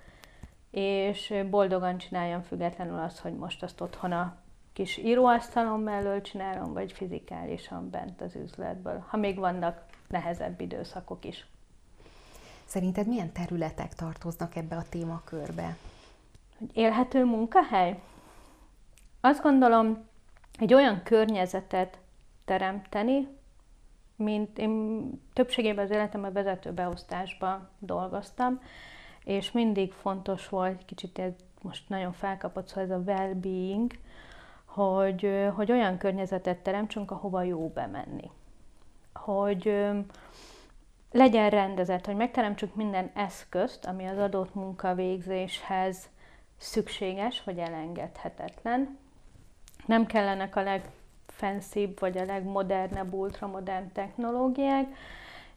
és 0.71 1.33
boldogan 1.49 1.97
csináljam 1.97 2.41
függetlenül 2.41 2.99
az, 2.99 3.19
hogy 3.19 3.33
most 3.35 3.63
azt 3.63 3.81
otthon 3.81 4.11
a 4.11 4.42
kis 4.73 4.97
íróasztalon 4.97 5.79
mellől 5.79 6.21
csinálom, 6.21 6.73
vagy 6.73 6.91
fizikálisan 6.91 7.89
bent 7.89 8.21
az 8.21 8.35
üzletből, 8.35 9.05
ha 9.07 9.17
még 9.17 9.37
vannak 9.37 9.85
nehezebb 10.07 10.61
időszakok 10.61 11.25
is. 11.25 11.45
Szerinted 12.65 13.07
milyen 13.07 13.31
területek 13.31 13.93
tartoznak 13.93 14.55
ebbe 14.55 14.75
a 14.75 14.85
témakörbe? 14.89 15.77
Élhető 16.73 17.25
munkahely? 17.25 17.99
Azt 19.21 19.41
gondolom, 19.41 20.05
egy 20.59 20.73
olyan 20.73 21.03
környezetet 21.03 21.97
teremteni, 22.45 23.27
mint 24.15 24.57
én 24.57 25.03
többségében 25.33 25.85
az 25.85 25.91
életemben 25.91 26.33
vezető 26.33 26.71
beosztásban 26.71 27.69
dolgoztam, 27.79 28.61
és 29.23 29.51
mindig 29.51 29.91
fontos 29.91 30.49
volt, 30.49 30.85
kicsit 30.85 31.19
ez 31.19 31.31
most 31.61 31.89
nagyon 31.89 32.13
felkapott 32.13 32.67
szó, 32.67 32.81
ez 32.81 32.89
a 32.89 33.03
well-being, 33.05 33.91
hogy, 34.73 35.49
hogy 35.55 35.71
olyan 35.71 35.97
környezetet 35.97 36.57
teremtsünk, 36.57 37.11
ahova 37.11 37.41
jó 37.41 37.67
bemenni. 37.67 38.31
Hogy 39.13 39.83
legyen 41.11 41.49
rendezett, 41.49 42.05
hogy 42.05 42.15
megteremtsük 42.15 42.75
minden 42.75 43.11
eszközt, 43.13 43.85
ami 43.85 44.05
az 44.05 44.17
adott 44.17 44.53
munkavégzéshez 44.53 46.09
szükséges 46.57 47.43
vagy 47.43 47.57
elengedhetetlen. 47.57 48.97
Nem 49.85 50.05
kellenek 50.05 50.55
a 50.55 50.63
legfenszibb 50.63 51.99
vagy 51.99 52.17
a 52.17 52.25
legmodernebb, 52.25 53.13
ultramodern 53.13 53.91
technológiák, 53.91 54.85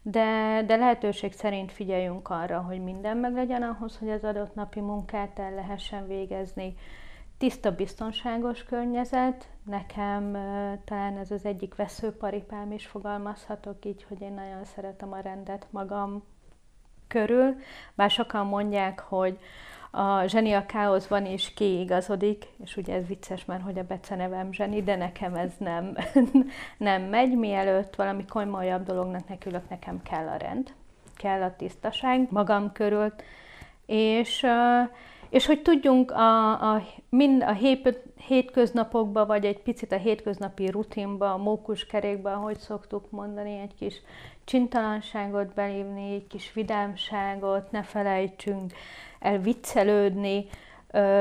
de, 0.02 0.62
de 0.66 0.76
lehetőség 0.76 1.32
szerint 1.32 1.72
figyeljünk 1.72 2.28
arra, 2.28 2.60
hogy 2.60 2.82
minden 2.82 3.16
meg 3.16 3.32
legyen 3.32 3.62
ahhoz, 3.62 3.98
hogy 3.98 4.10
az 4.10 4.24
adott 4.24 4.54
napi 4.54 4.80
munkát 4.80 5.38
el 5.38 5.54
lehessen 5.54 6.06
végezni, 6.06 6.76
tiszta, 7.38 7.74
biztonságos 7.74 8.62
környezet. 8.62 9.48
Nekem 9.64 10.32
talán 10.84 11.18
ez 11.18 11.30
az 11.30 11.44
egyik 11.44 11.74
veszőparipám 11.74 12.72
is 12.72 12.86
fogalmazhatok 12.86 13.84
így, 13.84 14.04
hogy 14.08 14.20
én 14.20 14.32
nagyon 14.32 14.64
szeretem 14.64 15.12
a 15.12 15.20
rendet 15.20 15.66
magam 15.70 16.22
körül. 17.08 17.56
Bár 17.94 18.10
sokan 18.10 18.46
mondják, 18.46 19.00
hogy 19.00 19.38
a 19.90 20.26
zseni 20.26 20.52
a 20.52 20.66
káoszban 20.66 21.26
is 21.26 21.54
kiigazodik, 21.54 22.44
és 22.62 22.76
ugye 22.76 22.94
ez 22.94 23.06
vicces, 23.06 23.44
mert 23.44 23.62
hogy 23.62 23.78
a 23.78 23.84
becenevem 23.84 24.52
zseni, 24.52 24.82
de 24.82 24.96
nekem 24.96 25.34
ez 25.34 25.52
nem, 25.58 25.96
nem 26.78 27.02
megy. 27.02 27.36
Mielőtt 27.36 27.94
valami 27.94 28.24
komolyabb 28.24 28.84
dolognak 28.84 29.28
nekülök, 29.28 29.68
nekem 29.68 30.02
kell 30.02 30.26
a 30.26 30.36
rend, 30.36 30.72
kell 31.16 31.42
a 31.42 31.56
tisztaság 31.56 32.26
magam 32.30 32.72
körül, 32.72 33.12
és 33.86 34.42
uh, 34.42 34.90
és 35.30 35.46
hogy 35.46 35.62
tudjunk 35.62 36.10
a, 36.10 36.50
a, 36.74 36.82
mind 37.08 37.42
a 37.42 37.52
hét, 37.52 38.02
hétköznapokba, 38.26 39.26
vagy 39.26 39.44
egy 39.44 39.58
picit 39.58 39.92
a 39.92 39.96
hétköznapi 39.96 40.70
rutinba, 40.70 41.32
a 41.32 41.36
mókuskerékbe, 41.36 42.32
ahogy 42.32 42.58
szoktuk 42.58 43.10
mondani, 43.10 43.58
egy 43.58 43.74
kis 43.78 44.02
csintalanságot 44.44 45.54
belívni, 45.54 46.14
egy 46.14 46.26
kis 46.26 46.52
vidámságot, 46.52 47.70
ne 47.70 47.82
felejtsünk 47.82 48.72
el 49.20 49.38
viccelődni, 49.38 50.46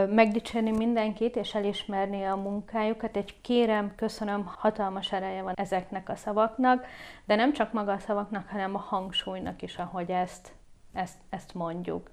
megdicsérni 0.09 0.71
mindenkit, 0.71 1.35
és 1.35 1.55
elismerni 1.55 2.23
a 2.23 2.35
munkájukat. 2.35 3.17
Egy 3.17 3.41
kérem, 3.41 3.95
köszönöm, 3.95 4.51
hatalmas 4.57 5.11
ereje 5.11 5.41
van 5.41 5.53
ezeknek 5.55 6.09
a 6.09 6.15
szavaknak, 6.15 6.85
de 7.25 7.35
nem 7.35 7.53
csak 7.53 7.73
maga 7.73 7.91
a 7.91 7.99
szavaknak, 7.99 8.49
hanem 8.49 8.75
a 8.75 8.79
hangsúlynak 8.79 9.61
is, 9.61 9.77
ahogy 9.77 10.11
ezt, 10.11 10.53
ezt, 10.93 11.17
ezt 11.29 11.53
mondjuk. 11.53 12.09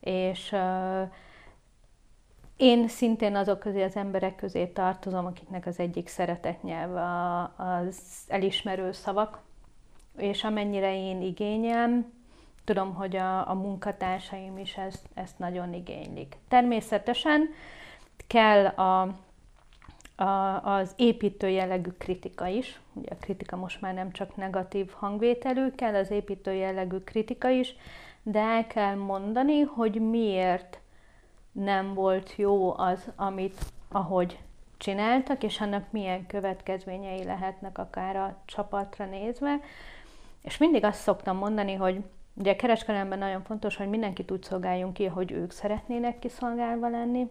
És 0.00 0.52
uh, 0.52 1.08
én 2.60 2.88
szintén 2.88 3.36
azok 3.36 3.58
közé 3.58 3.82
az 3.82 3.96
emberek 3.96 4.36
közé 4.36 4.66
tartozom, 4.66 5.26
akiknek 5.26 5.66
az 5.66 5.78
egyik 5.78 6.08
szeretett 6.08 6.62
nyelve 6.62 7.02
az 7.56 7.98
elismerő 8.28 8.92
szavak, 8.92 9.40
és 10.16 10.44
amennyire 10.44 10.94
én 10.94 11.22
igényem, 11.22 12.12
tudom, 12.64 12.94
hogy 12.94 13.16
a, 13.16 13.50
a 13.50 13.54
munkatársaim 13.54 14.58
is 14.58 14.76
ezt, 14.76 15.08
ezt 15.14 15.38
nagyon 15.38 15.74
igénylik. 15.74 16.36
Természetesen 16.48 17.48
kell 18.26 18.66
a, 18.66 19.00
a, 20.24 20.62
az 20.64 20.94
építő 20.96 21.48
jellegű 21.48 21.90
kritika 21.90 22.46
is, 22.46 22.80
ugye 22.92 23.08
a 23.10 23.16
kritika 23.20 23.56
most 23.56 23.80
már 23.80 23.94
nem 23.94 24.12
csak 24.12 24.36
negatív 24.36 24.90
hangvételű, 24.90 25.70
kell 25.70 25.94
az 25.94 26.10
építő 26.10 26.52
jellegű 26.52 26.96
kritika 26.96 27.48
is, 27.48 27.74
de 28.22 28.40
el 28.40 28.66
kell 28.66 28.94
mondani, 28.94 29.60
hogy 29.60 30.00
miért 30.10 30.80
nem 31.52 31.94
volt 31.94 32.34
jó 32.36 32.78
az, 32.78 33.10
amit 33.16 33.58
ahogy 33.88 34.38
csináltak, 34.76 35.42
és 35.42 35.60
annak 35.60 35.92
milyen 35.92 36.26
következményei 36.26 37.24
lehetnek 37.24 37.78
akár 37.78 38.16
a 38.16 38.36
csapatra 38.44 39.04
nézve. 39.04 39.60
És 40.42 40.58
mindig 40.58 40.84
azt 40.84 41.00
szoktam 41.00 41.36
mondani, 41.36 41.74
hogy 41.74 42.04
ugye 42.34 42.52
a 42.52 42.56
kereskedelemben 42.56 43.18
nagyon 43.18 43.42
fontos, 43.42 43.76
hogy 43.76 43.88
mindenkit 43.88 44.30
úgy 44.30 44.42
szolgáljunk 44.42 44.92
ki, 44.92 45.06
hogy 45.06 45.30
ők 45.30 45.50
szeretnének 45.50 46.18
kiszolgálva 46.18 46.88
lenni. 46.88 47.30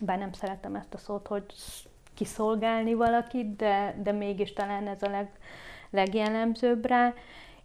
Bár 0.00 0.18
nem 0.18 0.32
szeretem 0.32 0.74
ezt 0.74 0.94
a 0.94 0.98
szót, 0.98 1.26
hogy 1.26 1.44
kiszolgálni 2.14 2.94
valakit, 2.94 3.56
de, 3.56 3.94
de 4.02 4.12
mégis 4.12 4.52
talán 4.52 4.86
ez 4.86 5.02
a 5.02 5.08
leg, 5.08 5.30
legjellemzőbb 5.90 6.86
rá. 6.86 7.14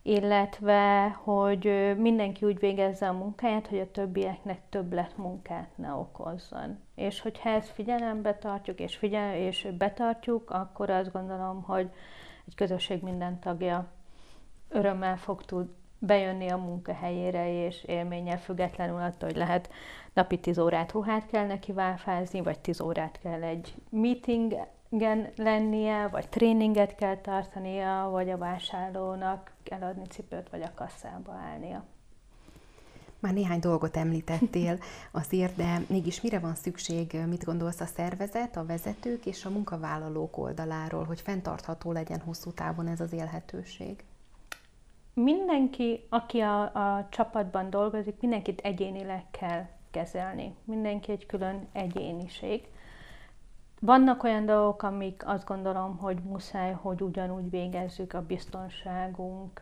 Illetve 0.04 1.08
hogy 1.10 1.94
mindenki 1.98 2.46
úgy 2.46 2.60
végezze 2.60 3.08
a 3.08 3.14
munkáját, 3.14 3.68
hogy 3.68 3.80
a 3.80 3.92
többieknek 3.92 4.60
többlet 4.70 5.18
munkát 5.18 5.70
ne 5.76 5.94
okozzon. 5.94 6.80
És 6.96 7.22
hogyha 7.22 7.50
ezt 7.50 7.70
figyelembe 7.70 8.36
tartjuk, 8.36 8.80
és, 8.80 8.96
figyel, 8.96 9.36
és 9.36 9.68
betartjuk, 9.78 10.50
akkor 10.50 10.90
azt 10.90 11.12
gondolom, 11.12 11.62
hogy 11.62 11.90
egy 12.48 12.56
közösség 12.56 13.04
minden 13.04 13.40
tagja 13.40 13.92
örömmel 14.70 15.18
fog 15.18 15.44
tud 15.44 15.70
bejönni 16.00 16.50
a 16.50 16.58
munkahelyére, 16.58 17.66
és 17.66 17.84
élménnyel 17.84 18.38
függetlenül 18.38 19.02
attól, 19.02 19.30
hogy 19.30 19.38
lehet 19.38 19.70
napi 20.14 20.40
10 20.40 20.58
órát 20.58 20.92
ruhát 20.92 21.26
kell 21.26 21.46
neki 21.46 21.72
válfázni, 21.72 22.42
vagy 22.42 22.60
10 22.60 22.82
órát 22.82 23.20
kell 23.20 23.44
egy 23.44 23.74
meetingen 24.94 25.32
lennie, 25.36 26.08
vagy 26.08 26.30
tréninget 26.30 26.96
kell 26.96 27.18
tartania, 27.18 28.10
vagy 28.12 28.30
a 28.30 28.38
vásárlónak 28.38 29.52
kell 29.64 29.82
adni 29.82 30.08
cipőt, 30.10 30.50
vagy 30.50 30.62
a 30.62 30.72
kasszába 30.76 31.32
állnia. 31.32 31.84
Már 33.20 33.34
néhány 33.34 33.60
dolgot 33.60 33.98
említettél 33.98 34.78
azért, 35.12 35.56
de 35.56 35.82
mégis 35.88 36.22
mire 36.22 36.40
van 36.40 36.56
szükség, 36.56 37.18
mit 37.28 37.44
gondolsz 37.44 37.80
a 37.80 37.86
szervezet, 37.86 38.58
a 38.58 38.66
vezetők 38.66 39.26
és 39.26 39.46
a 39.46 39.50
munkavállalók 39.50 40.38
oldaláról, 40.38 41.04
hogy 41.04 41.22
fenntartható 41.22 41.92
legyen 41.92 42.20
hosszú 42.20 42.52
távon 42.52 42.88
ez 42.88 43.00
az 43.00 43.14
élhetőség? 43.14 44.04
Mindenki, 45.14 46.06
aki 46.10 46.40
a, 46.40 46.62
a 46.62 47.08
csapatban 47.10 47.70
dolgozik, 47.70 48.16
mindenkit 48.20 48.60
egyénileg 48.60 49.24
kell 49.32 49.66
kezelni. 49.92 50.56
Mindenki 50.64 51.12
egy 51.12 51.26
külön 51.26 51.68
egyéniség. 51.72 52.68
Vannak 53.86 54.24
olyan 54.24 54.46
dolgok, 54.46 54.84
amik 54.84 55.24
azt 55.26 55.46
gondolom, 55.46 55.98
hogy 55.98 56.18
muszáj, 56.24 56.72
hogy 56.72 57.02
ugyanúgy 57.02 57.50
végezzük 57.50 58.14
a 58.14 58.26
biztonságunk 58.26 59.62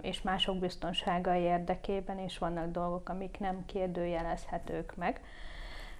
és 0.00 0.22
mások 0.22 0.58
biztonsága 0.58 1.34
érdekében, 1.34 2.18
és 2.18 2.38
vannak 2.38 2.70
dolgok, 2.70 3.08
amik 3.08 3.38
nem 3.38 3.64
kérdőjelezhetők 3.66 4.96
meg. 4.96 5.20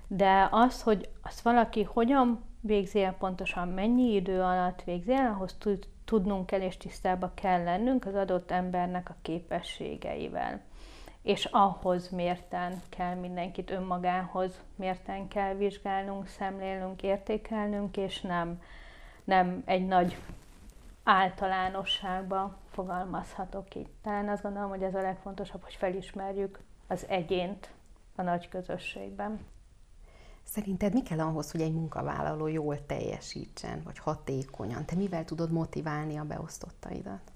De 0.06 0.48
az, 0.50 0.82
hogy 0.82 1.08
azt 1.22 1.40
valaki 1.40 1.82
hogyan 1.82 2.44
végzi 2.60 3.02
el 3.02 3.14
pontosan, 3.14 3.68
mennyi 3.68 4.14
idő 4.14 4.40
alatt 4.40 4.82
végzi 4.82 5.12
el, 5.12 5.32
ahhoz 5.32 5.56
tudnunk 6.04 6.46
kell 6.46 6.60
és 6.60 6.76
tisztába 6.76 7.30
kell 7.34 7.64
lennünk 7.64 8.06
az 8.06 8.14
adott 8.14 8.50
embernek 8.50 9.10
a 9.10 9.16
képességeivel 9.22 10.60
és 11.22 11.44
ahhoz 11.44 12.08
mérten 12.08 12.82
kell 12.88 13.14
mindenkit 13.14 13.70
önmagához 13.70 14.60
mérten 14.76 15.28
kell 15.28 15.54
vizsgálnunk, 15.54 16.26
szemlélnünk, 16.26 17.02
értékelnünk, 17.02 17.96
és 17.96 18.20
nem, 18.20 18.62
nem 19.24 19.62
egy 19.64 19.86
nagy 19.86 20.18
általánosságba 21.02 22.56
fogalmazhatok 22.70 23.74
így. 23.74 23.88
Talán 24.02 24.28
azt 24.28 24.42
gondolom, 24.42 24.68
hogy 24.68 24.82
ez 24.82 24.94
a 24.94 25.00
legfontosabb, 25.00 25.62
hogy 25.62 25.74
felismerjük 25.74 26.60
az 26.86 27.06
egyént 27.08 27.70
a 28.14 28.22
nagy 28.22 28.48
közösségben. 28.48 29.40
Szerinted 30.42 30.92
mi 30.92 31.02
kell 31.02 31.20
ahhoz, 31.20 31.50
hogy 31.50 31.60
egy 31.60 31.72
munkavállaló 31.72 32.46
jól 32.46 32.86
teljesítsen, 32.86 33.82
vagy 33.84 33.98
hatékonyan? 33.98 34.84
Te 34.84 34.96
mivel 34.96 35.24
tudod 35.24 35.50
motiválni 35.50 36.16
a 36.16 36.24
beosztottaidat? 36.24 37.32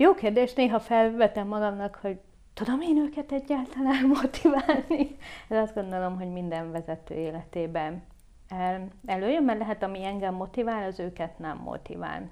Jó 0.00 0.14
kérdés, 0.14 0.54
néha 0.54 0.80
felvetem 0.80 1.46
magamnak, 1.46 1.98
hogy 2.02 2.18
tudom 2.54 2.80
én 2.80 2.96
őket 2.96 3.32
egyáltalán 3.32 4.06
motiválni? 4.22 5.16
Ez 5.48 5.58
azt 5.58 5.74
gondolom, 5.74 6.16
hogy 6.16 6.32
minden 6.32 6.70
vezető 6.72 7.14
életében 7.14 8.02
el, 8.48 8.88
előjön, 9.06 9.42
mert 9.42 9.58
lehet, 9.58 9.82
ami 9.82 10.04
engem 10.04 10.34
motivál, 10.34 10.86
az 10.86 10.98
őket 10.98 11.38
nem 11.38 11.56
motivál. 11.56 12.30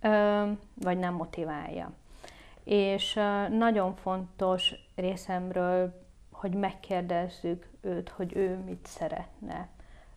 Ö, 0.00 0.50
vagy 0.74 0.98
nem 0.98 1.14
motiválja. 1.14 1.92
És 2.64 3.16
ö, 3.16 3.48
nagyon 3.48 3.94
fontos 3.94 4.74
részemről, 4.94 6.02
hogy 6.32 6.54
megkérdezzük 6.54 7.68
őt, 7.80 8.08
hogy 8.08 8.36
ő 8.36 8.56
mit 8.56 8.86
szeretne 8.86 9.68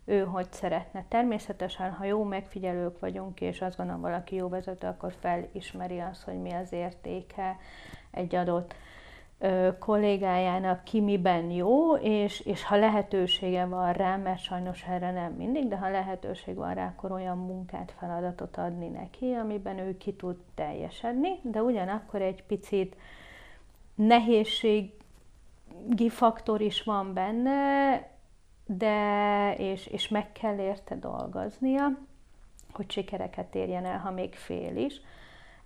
ő 0.06 0.24
hogy 0.24 0.52
szeretne. 0.52 1.06
Természetesen, 1.08 1.92
ha 1.92 2.06
jó 2.06 2.24
megfigyelők 2.24 3.00
vagyunk, 3.00 3.42
és 3.42 3.62
azt 3.62 3.78
gondolom 3.78 4.02
valaki 4.02 4.36
jó 4.36 4.50
vezető, 4.50 4.88
akkor 4.88 5.14
felismeri 5.20 6.00
azt, 6.00 6.24
hogy 6.24 6.42
mi 6.42 6.52
az 6.52 6.74
értéke 6.74 7.58
egy 8.12 8.36
adott 8.36 8.76
ö, 9.40 9.70
kollégájának, 9.80 10.84
ki 10.84 11.02
miben 11.02 11.50
jó, 11.50 11.96
és, 11.96 12.40
és 12.40 12.64
ha 12.64 12.76
lehetősége 12.76 13.66
van 13.66 13.94
rá, 13.94 14.16
mert 14.16 14.42
sajnos 14.42 14.84
erre 14.84 15.12
nem 15.12 15.34
mindig, 15.34 15.68
de 15.68 15.78
ha 15.78 15.90
lehetőség 15.90 16.56
van 16.56 16.74
rá, 16.74 16.88
akkor 16.88 17.12
olyan 17.12 17.38
munkát, 17.38 17.94
feladatot 18.00 18.58
adni 18.58 18.88
neki, 18.88 19.34
amiben 19.34 19.80
ő 19.80 19.98
ki 19.98 20.14
tud 20.14 20.38
teljesedni, 20.56 21.40
de 21.42 21.62
ugyanakkor 21.62 22.22
egy 22.22 22.44
picit 22.44 22.96
nehézségi 23.96 24.94
faktor 26.10 26.62
is 26.62 26.84
van 26.84 27.14
benne, 27.14 28.11
de 28.78 29.56
és, 29.56 29.88
és 29.88 30.08
meg 30.08 30.32
kell 30.32 30.58
érte 30.58 30.96
dolgoznia, 30.96 31.98
hogy 32.72 32.92
sikereket 32.92 33.56
érjen 33.56 33.86
el, 33.86 34.00
ha 34.00 34.12
még 34.12 34.36
fél 34.36 34.78
is 34.78 35.02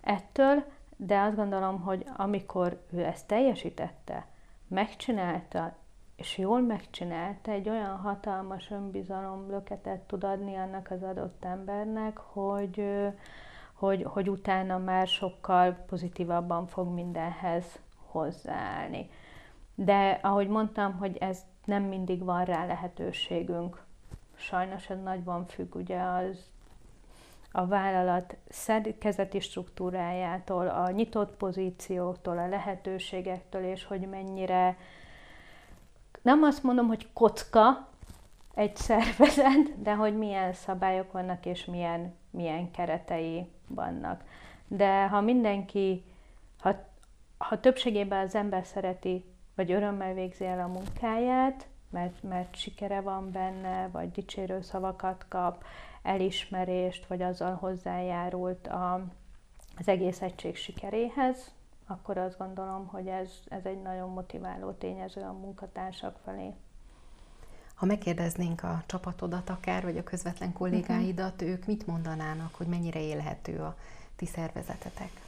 ettől, 0.00 0.64
de 0.96 1.18
azt 1.18 1.36
gondolom, 1.36 1.80
hogy 1.80 2.06
amikor 2.16 2.80
ő 2.92 3.04
ezt 3.04 3.26
teljesítette, 3.26 4.26
megcsinálta, 4.68 5.74
és 6.16 6.38
jól 6.38 6.60
megcsinálta, 6.60 7.50
egy 7.50 7.68
olyan 7.68 7.96
hatalmas 7.96 8.70
önbizalom 8.70 9.50
löketet 9.50 10.00
tud 10.00 10.24
adni 10.24 10.54
annak 10.54 10.90
az 10.90 11.02
adott 11.02 11.44
embernek, 11.44 12.18
hogy, 12.18 12.84
hogy, 13.72 14.02
hogy 14.02 14.30
utána 14.30 14.78
már 14.78 15.06
sokkal 15.06 15.72
pozitívabban 15.72 16.66
fog 16.66 16.88
mindenhez 16.88 17.78
hozzáállni. 18.06 19.10
De 19.74 20.18
ahogy 20.22 20.48
mondtam, 20.48 20.92
hogy 20.92 21.16
ez 21.16 21.44
nem 21.66 21.82
mindig 21.82 22.24
van 22.24 22.44
rá 22.44 22.66
lehetőségünk. 22.66 23.84
Sajnos 24.34 24.90
ez 24.90 25.02
nagyban 25.02 25.46
függ 25.46 25.74
ugye 25.74 26.00
az 26.00 26.50
a 27.52 27.66
vállalat 27.66 28.36
szerkezeti 28.48 29.40
struktúrájától, 29.40 30.68
a 30.68 30.90
nyitott 30.90 31.36
pozícióktól, 31.36 32.38
a 32.38 32.48
lehetőségektől, 32.48 33.64
és 33.64 33.84
hogy 33.84 34.00
mennyire, 34.00 34.76
nem 36.22 36.42
azt 36.42 36.62
mondom, 36.62 36.86
hogy 36.86 37.12
kocka 37.12 37.88
egy 38.54 38.76
szervezet, 38.86 39.82
de 39.82 39.94
hogy 39.94 40.16
milyen 40.16 40.52
szabályok 40.52 41.12
vannak, 41.12 41.46
és 41.46 41.64
milyen, 41.64 42.14
milyen 42.30 42.70
keretei 42.70 43.50
vannak. 43.66 44.24
De 44.68 45.06
ha 45.06 45.20
mindenki, 45.20 46.04
ha, 46.60 46.74
ha 47.38 47.60
többségében 47.60 48.26
az 48.26 48.34
ember 48.34 48.64
szereti 48.64 49.24
vagy 49.56 49.72
örömmel 49.72 50.14
végzi 50.14 50.46
el 50.46 50.60
a 50.60 50.66
munkáját, 50.66 51.66
mert, 51.90 52.22
mert 52.22 52.56
sikere 52.56 53.00
van 53.00 53.30
benne, 53.30 53.88
vagy 53.88 54.10
dicsérő 54.10 54.60
szavakat 54.60 55.24
kap, 55.28 55.64
elismerést, 56.02 57.06
vagy 57.06 57.22
azzal 57.22 57.54
hozzájárult 57.54 58.66
a, 58.66 58.94
az 59.78 59.88
egész 59.88 60.22
egység 60.22 60.56
sikeréhez, 60.56 61.54
akkor 61.86 62.18
azt 62.18 62.38
gondolom, 62.38 62.86
hogy 62.86 63.06
ez, 63.06 63.30
ez 63.48 63.64
egy 63.64 63.82
nagyon 63.82 64.08
motiváló 64.10 64.70
tényező 64.70 65.20
a 65.20 65.32
munkatársak 65.32 66.18
felé. 66.24 66.52
Ha 67.74 67.86
megkérdeznénk 67.86 68.62
a 68.62 68.82
csapatodat 68.86 69.50
akár, 69.50 69.82
vagy 69.82 69.98
a 69.98 70.04
közvetlen 70.04 70.52
kollégáidat, 70.52 71.32
uh-huh. 71.32 71.48
ők 71.48 71.66
mit 71.66 71.86
mondanának, 71.86 72.54
hogy 72.54 72.66
mennyire 72.66 73.00
élhető 73.00 73.58
a 73.58 73.76
ti 74.16 74.26
szervezetetek? 74.26 75.25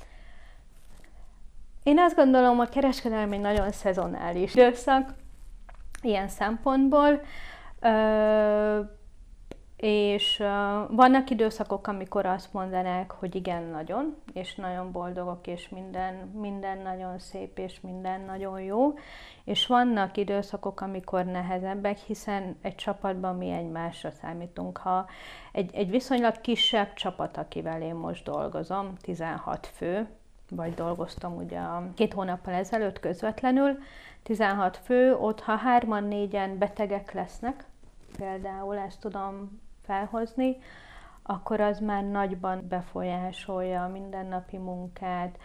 Én 1.89 1.99
azt 1.99 2.17
gondolom, 2.17 2.61
a 2.61 2.65
kereskedelem 2.65 3.41
nagyon 3.41 3.73
szezonális 3.73 4.55
időszak, 4.55 5.15
ilyen 6.03 6.29
szempontból, 6.29 7.21
és 9.77 10.37
vannak 10.91 11.31
időszakok, 11.31 11.87
amikor 11.87 12.27
azt 12.27 12.53
mondanák, 12.53 13.11
hogy 13.11 13.35
igen, 13.35 13.63
nagyon, 13.63 14.17
és 14.33 14.55
nagyon 14.55 14.93
boldogok, 14.93 15.47
és 15.47 15.69
minden, 15.69 16.15
minden 16.15 16.79
nagyon 16.79 17.19
szép, 17.19 17.59
és 17.59 17.81
minden 17.81 18.21
nagyon 18.21 18.61
jó, 18.61 18.95
és 19.45 19.67
vannak 19.67 20.17
időszakok, 20.17 20.81
amikor 20.81 21.25
nehezebbek, 21.25 21.99
hiszen 21.99 22.59
egy 22.63 22.75
csapatban 22.75 23.37
mi 23.37 23.51
egymásra 23.51 24.11
számítunk. 24.11 24.77
Ha 24.77 25.07
egy, 25.53 25.75
egy 25.75 25.91
viszonylag 25.91 26.41
kisebb 26.41 26.93
csapat, 26.95 27.37
akivel 27.37 27.83
én 27.83 27.95
most 27.95 28.25
dolgozom, 28.25 28.95
16 29.01 29.67
fő, 29.67 30.09
vagy 30.51 30.75
dolgoztam 30.75 31.37
ugye 31.37 31.61
két 31.95 32.13
hónappal 32.13 32.55
ezelőtt 32.55 33.01
közvetlenül, 33.01 33.79
16 34.23 34.77
fő, 34.77 35.15
ott 35.15 35.41
ha 35.41 35.57
hárman, 35.57 36.05
négyen 36.05 36.59
betegek 36.59 37.13
lesznek, 37.13 37.65
például 38.17 38.77
ezt 38.77 39.01
tudom 39.01 39.61
felhozni, 39.83 40.57
akkor 41.23 41.61
az 41.61 41.79
már 41.79 42.05
nagyban 42.05 42.67
befolyásolja 42.69 43.85
a 43.85 43.89
mindennapi 43.89 44.57
munkát, 44.57 45.39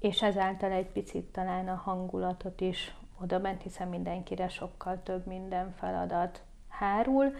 és 0.00 0.22
ezáltal 0.22 0.70
egy 0.70 0.86
picit 0.86 1.24
talán 1.24 1.68
a 1.68 1.80
hangulatot 1.84 2.60
is 2.60 2.94
oda 3.22 3.40
bent, 3.40 3.62
hiszen 3.62 3.88
mindenkire 3.88 4.48
sokkal 4.48 5.02
több 5.02 5.26
minden 5.26 5.74
feladat 5.78 6.42
hárul, 6.68 7.34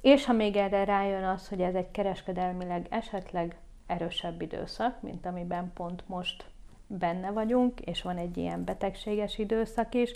és 0.00 0.26
ha 0.26 0.32
még 0.32 0.56
erre 0.56 0.84
rájön 0.84 1.24
az, 1.24 1.48
hogy 1.48 1.60
ez 1.60 1.74
egy 1.74 1.90
kereskedelmileg 1.90 2.86
esetleg 2.90 3.56
erősebb 3.90 4.42
időszak, 4.42 5.02
mint 5.02 5.26
amiben 5.26 5.72
pont 5.74 6.02
most 6.06 6.44
benne 6.86 7.30
vagyunk, 7.30 7.80
és 7.80 8.02
van 8.02 8.16
egy 8.16 8.36
ilyen 8.36 8.64
betegséges 8.64 9.38
időszak 9.38 9.94
is, 9.94 10.10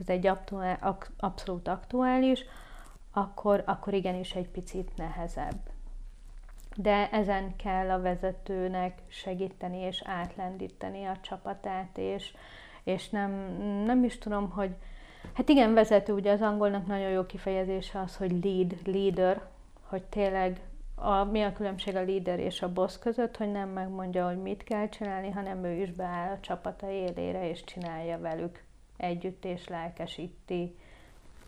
ez 0.00 0.08
egy 0.08 0.30
abszolút 1.16 1.68
aktuális, 1.68 2.44
akkor, 3.12 3.62
akkor 3.66 3.94
igenis 3.94 4.34
egy 4.34 4.48
picit 4.48 4.96
nehezebb. 4.96 5.60
De 6.76 7.10
ezen 7.10 7.56
kell 7.56 7.90
a 7.90 8.00
vezetőnek 8.00 9.02
segíteni 9.08 9.78
és 9.78 10.02
átlendíteni 10.04 11.04
a 11.04 11.18
csapatát, 11.20 11.98
és, 11.98 12.34
és 12.84 13.08
nem, 13.08 13.30
nem 13.84 14.04
is 14.04 14.18
tudom, 14.18 14.50
hogy 14.50 14.74
Hát 15.34 15.48
igen, 15.48 15.74
vezető, 15.74 16.12
ugye 16.12 16.32
az 16.32 16.42
angolnak 16.42 16.86
nagyon 16.86 17.10
jó 17.10 17.26
kifejezése 17.26 18.00
az, 18.00 18.16
hogy 18.16 18.44
lead, 18.44 18.74
leader, 18.84 19.42
hogy 19.82 20.02
tényleg 20.02 20.60
a, 20.98 21.24
mi 21.24 21.42
a 21.42 21.52
különbség 21.52 21.96
a 21.96 22.02
líder 22.02 22.38
és 22.38 22.62
a 22.62 22.72
boss 22.72 22.98
között, 22.98 23.36
hogy 23.36 23.52
nem 23.52 23.68
megmondja, 23.68 24.26
hogy 24.26 24.42
mit 24.42 24.64
kell 24.64 24.88
csinálni, 24.88 25.30
hanem 25.30 25.64
ő 25.64 25.72
is 25.72 25.90
beáll 25.90 26.32
a 26.32 26.40
csapata 26.40 26.90
élére, 26.90 27.48
és 27.48 27.64
csinálja 27.64 28.18
velük 28.18 28.62
együtt, 28.96 29.44
és 29.44 29.68
lelkesíti 29.68 30.76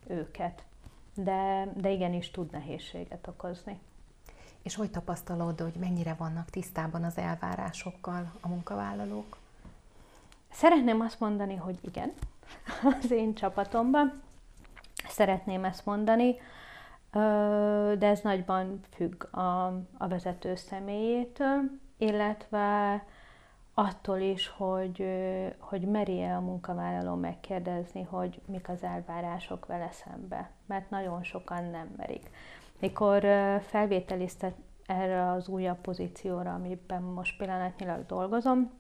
őket. 0.07 0.63
De, 1.15 1.73
de 1.77 1.91
igenis 1.91 2.31
tud 2.31 2.51
nehézséget 2.51 3.27
okozni. 3.27 3.79
És 4.63 4.75
hogy 4.75 4.91
tapasztalod, 4.91 5.61
hogy 5.61 5.75
mennyire 5.79 6.15
vannak 6.15 6.51
tisztában 6.51 7.05
az 7.05 7.17
elvárásokkal 7.19 8.33
a 8.41 8.49
munkavállalók? 8.49 9.37
Szeretném 10.51 11.01
azt 11.01 11.21
mondani, 11.21 11.55
hogy 11.55 11.79
igen, 11.81 12.13
az 13.03 13.11
én 13.11 13.35
csapatomban. 13.35 14.23
Szeretném 15.09 15.65
ezt 15.65 15.85
mondani 15.87 16.37
de 17.99 18.07
ez 18.07 18.21
nagyban 18.21 18.81
függ 18.91 19.35
a, 19.35 19.67
a 19.99 20.09
vezető 20.09 20.55
személyétől, 20.55 21.61
illetve 21.97 23.03
attól 23.75 24.19
is, 24.19 24.49
hogy, 24.49 25.05
hogy 25.59 25.81
meri-e 25.81 26.37
a 26.37 26.41
munkavállaló 26.41 27.15
megkérdezni, 27.15 28.03
hogy 28.03 28.41
mik 28.47 28.69
az 28.69 28.83
elvárások 28.83 29.67
vele 29.67 29.91
szembe, 29.93 30.51
mert 30.67 30.91
nagyon 30.91 31.23
sokan 31.23 31.65
nem 31.65 31.95
merik. 31.97 32.31
Mikor 32.81 33.27
felvételiztet 33.61 34.55
erre 34.87 35.31
az 35.31 35.49
újabb 35.49 35.81
pozícióra, 35.81 36.55
amiben 36.55 37.03
most 37.03 37.39
pillanatnyilag 37.39 38.07
dolgozom, 38.07 38.71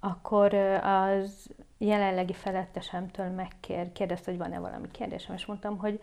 akkor 0.00 0.54
az 0.82 1.50
jelenlegi 1.78 2.32
felettesemtől 2.32 3.28
megkérdezte, 3.28 4.30
hogy 4.30 4.38
van-e 4.38 4.58
valami 4.58 4.90
kérdésem, 4.90 5.34
és 5.34 5.46
mondtam, 5.46 5.78
hogy 5.78 6.00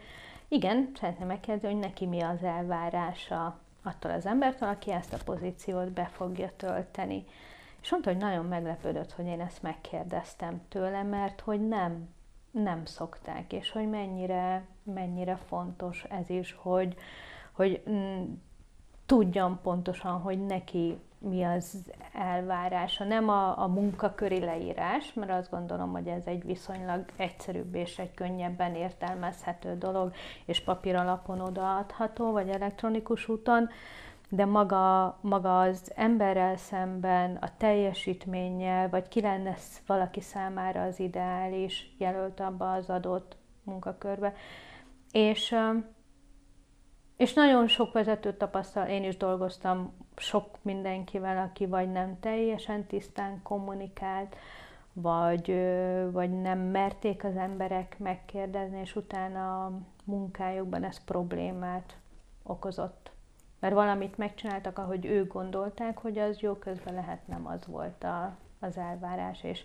igen, 0.48 0.92
szeretném 1.00 1.28
megkérdezni, 1.28 1.72
hogy 1.72 1.80
neki 1.80 2.06
mi 2.06 2.22
az 2.22 2.44
elvárása 2.44 3.60
attól 3.84 4.12
az 4.12 4.26
embertől, 4.26 4.70
aki 4.70 4.92
ezt 4.92 5.14
a 5.14 5.18
pozíciót 5.26 5.92
be 5.92 6.06
fogja 6.06 6.52
tölteni. 6.58 7.26
És 7.82 7.92
mondta, 7.92 8.10
hogy 8.10 8.20
nagyon 8.20 8.46
meglepődött, 8.46 9.12
hogy 9.12 9.26
én 9.26 9.42
ezt 9.42 9.62
megkérdeztem 9.62 10.62
tőle, 10.68 11.04
mert 11.04 11.42
hogy 11.42 11.68
nem, 11.68 12.10
nem 12.52 12.86
szokták, 12.86 13.54
és 13.54 13.72
hogy 13.72 13.90
mennyire, 13.90 14.66
mennyire 14.84 15.36
fontos 15.36 16.04
ez 16.04 16.30
is, 16.30 16.56
hogy, 16.60 16.96
hogy 17.52 17.84
mm, 17.90 18.24
tudjam 19.06 19.60
pontosan, 19.62 20.22
hogy 20.22 20.46
neki 20.46 20.98
mi 21.26 21.44
az 21.44 21.84
elvárása. 22.14 23.04
Nem 23.04 23.30
a, 23.30 23.62
a 23.62 23.68
munkaköri 23.68 24.40
leírás, 24.40 25.14
mert 25.14 25.32
azt 25.32 25.50
gondolom, 25.50 25.92
hogy 25.92 26.08
ez 26.08 26.26
egy 26.26 26.46
viszonylag 26.46 27.06
egyszerűbb 27.16 27.76
és 27.76 27.98
egy 27.98 28.14
könnyebben 28.14 28.76
értelmezhető 28.76 29.78
dolog, 29.78 30.14
és 30.46 30.64
papír 30.64 30.96
alapon 30.96 31.40
odaadható, 31.40 32.32
vagy 32.32 32.50
elektronikus 32.50 33.28
úton, 33.28 33.70
de 34.30 34.46
maga, 34.46 35.18
maga 35.22 35.60
az 35.60 35.92
emberrel 35.96 36.58
szemben, 36.58 37.36
a 37.42 37.58
teljesítménnyel, 37.58 38.90
vagy 38.90 39.08
ki 39.08 39.22
lenne 39.22 39.56
valaki 39.86 40.22
számára 40.22 40.82
az 40.82 41.00
ideális 41.00 41.96
jelölt 41.98 42.40
abba 42.40 42.74
az 42.74 42.90
adott 42.90 43.36
munkakörbe. 43.64 44.34
És 45.12 45.56
és 47.18 47.34
nagyon 47.34 47.68
sok 47.68 47.94
vezetőt 47.94 48.38
tapasztal, 48.38 48.88
én 48.88 49.04
is 49.04 49.18
dolgoztam 49.18 49.94
sok 50.16 50.58
mindenkivel, 50.62 51.38
aki 51.38 51.66
vagy 51.66 51.92
nem 51.92 52.20
teljesen 52.20 52.86
tisztán 52.86 53.42
kommunikált, 53.44 54.36
vagy, 54.94 55.46
vagy 56.12 56.42
nem 56.42 56.60
merték 56.60 57.24
az 57.24 57.36
emberek 57.36 57.96
megkérdezni, 58.00 58.80
és 58.80 58.96
utána 58.96 59.66
a 59.66 59.72
munkájukban 60.04 60.84
ez 60.84 61.04
problémát 61.04 61.98
okozott. 62.44 63.12
Mert 63.60 63.74
valamit 63.74 64.18
megcsináltak, 64.18 64.78
ahogy 64.78 65.06
ők 65.06 65.34
gondolták, 65.34 65.98
hogy 65.98 66.18
az 66.18 66.40
jó, 66.40 66.54
közben 66.54 66.94
lehet 66.94 67.28
nem 67.28 67.48
az 67.48 67.66
volt 67.68 68.04
a, 68.04 68.36
az 68.60 68.78
elvárás, 68.78 69.44
és 69.44 69.64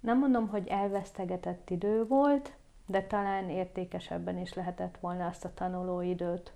nem 0.00 0.18
mondom, 0.18 0.48
hogy 0.48 0.66
elvesztegetett 0.68 1.70
idő 1.70 2.06
volt, 2.06 2.52
de 2.86 3.02
talán 3.02 3.50
értékesebben 3.50 4.38
is 4.38 4.54
lehetett 4.54 4.96
volna 5.00 5.26
azt 5.26 5.44
a 5.44 5.54
tanulóidőt 5.54 6.52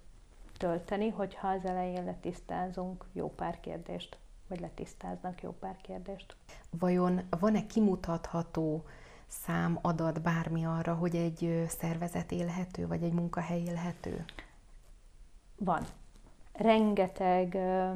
tölteni, 0.56 1.08
hogyha 1.08 1.48
az 1.48 1.64
elején 1.64 2.04
letisztázunk 2.04 3.04
jó 3.12 3.30
pár 3.30 3.60
kérdést, 3.60 4.18
vagy 4.48 4.60
letisztáznak 4.60 5.42
jó 5.42 5.50
pár 5.50 5.76
kérdést. 5.82 6.36
Vajon 6.70 7.20
van-e 7.40 7.66
kimutatható 7.66 8.84
szám, 9.26 9.78
adat, 9.82 10.22
bármi 10.22 10.64
arra, 10.64 10.94
hogy 10.94 11.16
egy 11.16 11.64
szervezet 11.68 12.32
élhető, 12.32 12.86
vagy 12.86 13.02
egy 13.02 13.12
munkahely 13.12 13.60
élhető? 13.60 14.24
Van. 15.56 15.86
Rengeteg 16.52 17.54
ö, 17.54 17.90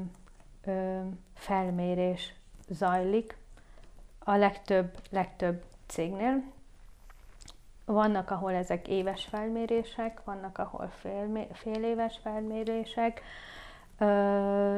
ö, 0.64 1.01
felmérés 1.35 2.35
zajlik 2.68 3.37
a 4.18 4.37
legtöbb, 4.37 4.99
legtöbb 5.11 5.64
cégnél, 5.87 6.42
vannak, 7.92 8.31
ahol 8.31 8.53
ezek 8.53 8.88
éves 8.88 9.24
felmérések, 9.24 10.24
vannak, 10.24 10.59
ahol 10.59 10.88
fél, 10.88 11.46
fél 11.53 11.85
éves 11.85 12.18
felmérések. 12.22 13.22
Ö, 13.98 14.07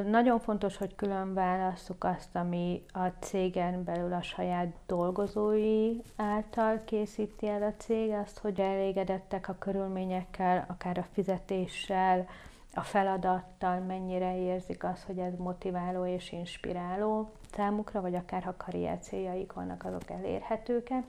nagyon 0.09 0.39
fontos, 0.39 0.77
hogy 0.77 0.95
külön 0.95 1.33
válasszuk 1.33 2.03
azt, 2.03 2.35
ami 2.35 2.83
a 2.93 3.07
cégen 3.19 3.83
belül 3.83 4.13
a 4.13 4.21
saját 4.21 4.73
dolgozói 4.85 5.97
által 6.15 6.81
készíti 6.85 7.47
el 7.47 7.63
a 7.63 7.73
cég, 7.77 8.11
azt, 8.11 8.39
hogy 8.39 8.59
elégedettek 8.59 9.49
a 9.49 9.55
körülményekkel, 9.59 10.65
akár 10.67 10.97
a 10.97 11.05
fizetéssel, 11.11 12.25
a 12.73 12.81
feladattal, 12.81 13.79
mennyire 13.79 14.37
érzik 14.37 14.83
azt, 14.83 15.03
hogy 15.03 15.17
ez 15.17 15.33
motiváló 15.37 16.05
és 16.05 16.31
inspiráló 16.31 17.31
számukra, 17.55 18.01
vagy 18.01 18.15
akár 18.15 18.43
ha 18.43 18.53
karrier 18.57 18.99
céljaik 18.99 19.53
vannak, 19.53 19.85
azok 19.85 20.09
elérhetők-e 20.09 21.03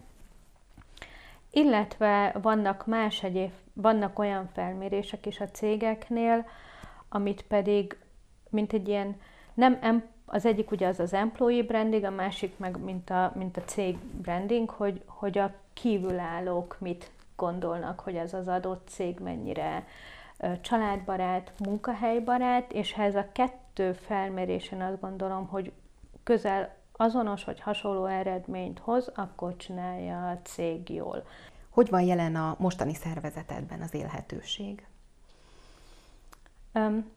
illetve 1.54 2.34
vannak 2.42 2.86
más 2.86 3.22
egyéb, 3.22 3.50
vannak 3.72 4.18
olyan 4.18 4.48
felmérések 4.52 5.26
is 5.26 5.40
a 5.40 5.48
cégeknél, 5.48 6.46
amit 7.08 7.42
pedig, 7.42 7.98
mint 8.50 8.72
egy 8.72 8.88
ilyen, 8.88 9.16
nem 9.54 10.04
az 10.26 10.46
egyik 10.46 10.70
ugye 10.70 10.86
az 10.86 11.00
az 11.00 11.12
employee 11.12 11.62
branding, 11.62 12.04
a 12.04 12.10
másik 12.10 12.58
meg 12.58 12.78
mint 12.78 13.10
a, 13.10 13.32
mint 13.34 13.56
a 13.56 13.62
cég 13.64 13.96
branding, 13.98 14.70
hogy, 14.70 15.02
hogy 15.06 15.38
a 15.38 15.52
kívülállók 15.72 16.76
mit 16.80 17.10
gondolnak, 17.36 18.00
hogy 18.00 18.16
ez 18.16 18.34
az 18.34 18.48
adott 18.48 18.88
cég 18.88 19.18
mennyire 19.18 19.86
családbarát, 20.60 21.52
munkahelybarát, 21.58 22.72
és 22.72 22.92
ha 22.92 23.02
ez 23.02 23.14
a 23.14 23.28
kettő 23.32 23.92
felmérésen 23.92 24.80
azt 24.80 25.00
gondolom, 25.00 25.46
hogy 25.46 25.72
közel 26.22 26.74
azonos 26.96 27.44
vagy 27.44 27.60
hasonló 27.60 28.04
eredményt 28.04 28.78
hoz, 28.78 29.10
akkor 29.14 29.56
csinálja 29.56 30.30
a 30.30 30.38
cég 30.42 30.90
jól. 30.90 31.26
Hogy 31.70 31.90
van 31.90 32.02
jelen 32.02 32.36
a 32.36 32.56
mostani 32.58 32.94
szervezetedben 32.94 33.80
az 33.80 33.94
élhetőség? 33.94 34.86
Um, 36.74 37.10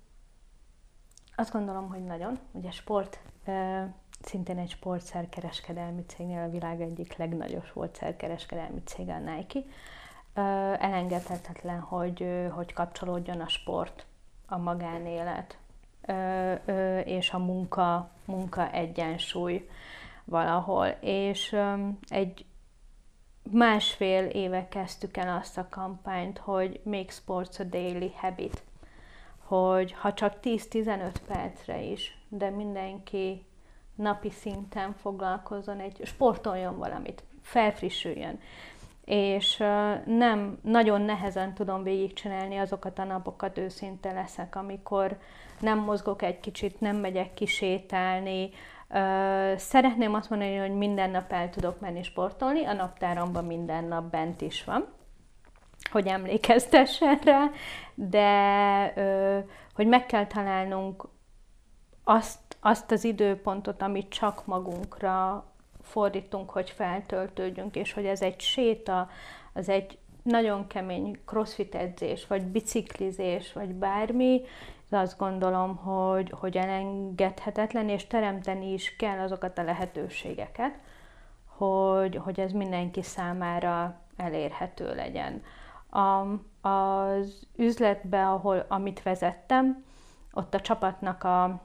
azt 1.36 1.52
gondolom, 1.52 1.90
hogy 1.90 2.04
nagyon. 2.04 2.40
Ugye 2.52 2.72
sport, 2.72 3.20
uh, 3.46 3.84
szintén 4.22 4.58
egy 4.58 4.70
sportszerkereskedelmi 4.70 6.06
cégnél 6.06 6.42
a 6.42 6.50
világ 6.50 6.82
egyik 6.82 7.18
legnagyobb 7.18 7.66
sportszerkereskedelmi 7.66 8.82
cége 8.86 9.14
a 9.14 9.20
Nike. 9.20 9.60
Uh, 9.60 10.84
elengedhetetlen, 10.84 11.80
hogy, 11.80 12.48
hogy 12.52 12.74
kapcsolódjon 12.74 13.40
a 13.40 13.48
sport, 13.48 14.06
a 14.48 14.58
magánélet 14.58 15.58
és 17.04 17.32
a 17.32 17.38
munka, 17.38 18.10
munka 18.26 18.72
egyensúly 18.72 19.70
valahol. 20.24 20.88
És 21.00 21.60
egy 22.08 22.46
másfél 23.52 24.26
éve 24.26 24.68
kezdtük 24.68 25.18
el 25.18 25.38
azt 25.38 25.58
a 25.58 25.68
kampányt, 25.70 26.38
hogy 26.38 26.80
Make 26.84 27.12
Sports 27.12 27.60
a 27.60 27.64
Daily 27.64 28.14
Habit, 28.16 28.64
hogy 29.38 29.92
ha 29.94 30.14
csak 30.14 30.34
10-15 30.44 31.14
percre 31.28 31.82
is, 31.82 32.18
de 32.30 32.50
mindenki 32.50 33.46
napi 33.96 34.30
szinten 34.30 34.94
foglalkozzon, 34.94 35.80
egy 35.80 36.00
sportoljon 36.04 36.78
valamit, 36.78 37.24
felfrissüljön. 37.42 38.40
És 39.08 39.58
nem 40.06 40.58
nagyon 40.62 41.02
nehezen 41.02 41.54
tudom 41.54 41.84
végigcsinálni 41.84 42.58
azokat 42.58 43.00
a 43.00 43.04
napokat, 43.04 43.58
őszinte 43.58 44.12
leszek, 44.12 44.56
amikor 44.56 45.18
nem 45.60 45.80
mozgok 45.80 46.22
egy 46.22 46.40
kicsit, 46.40 46.80
nem 46.80 46.96
megyek 46.96 47.34
kisétálni. 47.34 48.50
Szeretném 49.56 50.14
azt 50.14 50.30
mondani, 50.30 50.56
hogy 50.56 50.72
minden 50.72 51.10
nap 51.10 51.32
el 51.32 51.50
tudok 51.50 51.80
menni 51.80 52.04
sportolni, 52.04 52.66
a 52.66 52.74
naptáramban 52.74 53.46
minden 53.46 53.84
nap 53.84 54.04
bent 54.04 54.42
is 54.42 54.64
van, 54.64 54.88
hogy 55.92 56.08
emlékeztessen 56.08 57.20
rá, 57.24 57.50
de 57.94 58.94
hogy 59.76 59.88
meg 59.88 60.06
kell 60.06 60.26
találnunk 60.28 61.08
azt, 62.04 62.58
azt 62.60 62.92
az 62.92 63.04
időpontot, 63.04 63.82
amit 63.82 64.10
csak 64.10 64.46
magunkra 64.46 65.46
fordítunk, 65.88 66.50
hogy 66.50 66.70
feltöltődjünk, 66.70 67.76
és 67.76 67.94
hogy 67.94 68.06
ez 68.06 68.22
egy 68.22 68.40
séta, 68.40 69.10
az 69.54 69.70
egy 69.70 69.98
nagyon 70.22 70.68
kemény 70.68 71.20
crossfit 71.26 71.76
edzés, 71.76 72.28
vagy 72.28 72.46
biciklizés, 72.46 73.54
vagy 73.54 73.74
bármi, 73.74 74.42
de 74.90 74.98
azt 74.98 75.18
gondolom, 75.18 75.76
hogy, 75.76 76.34
hogy 76.40 76.58
elengedhetetlen, 76.58 77.90
és 77.90 78.08
teremteni 78.08 78.74
is 78.74 78.96
kell 78.96 79.20
azokat 79.20 79.58
a 79.58 79.64
lehetőségeket, 79.64 80.74
hogy, 81.46 82.16
hogy 82.16 82.40
ez 82.40 82.52
mindenki 82.52 83.02
számára 83.02 84.00
elérhető 84.18 84.96
legyen. 84.96 85.44
A, 85.90 86.24
az 86.70 87.48
üzletbe, 87.56 88.28
ahol, 88.28 88.66
amit 88.68 89.04
vezettem, 89.04 89.86
ott 90.34 90.54
a 90.54 90.62
csapatnak 90.62 91.24
a 91.24 91.62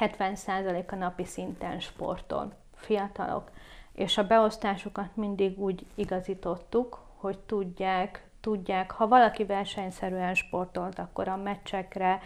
70%-a 0.00 0.94
napi 0.94 1.24
szinten 1.24 1.80
sportol, 1.80 2.52
fiatalok. 2.76 3.50
És 3.92 4.18
a 4.18 4.26
beosztásukat 4.26 5.16
mindig 5.16 5.58
úgy 5.58 5.86
igazítottuk, 5.94 7.00
hogy 7.16 7.38
tudják, 7.38 8.26
tudják, 8.40 8.90
ha 8.90 9.08
valaki 9.08 9.44
versenyszerűen 9.44 10.34
sportolt, 10.34 10.98
akkor 10.98 11.28
a 11.28 11.36
meccsekre 11.36 12.20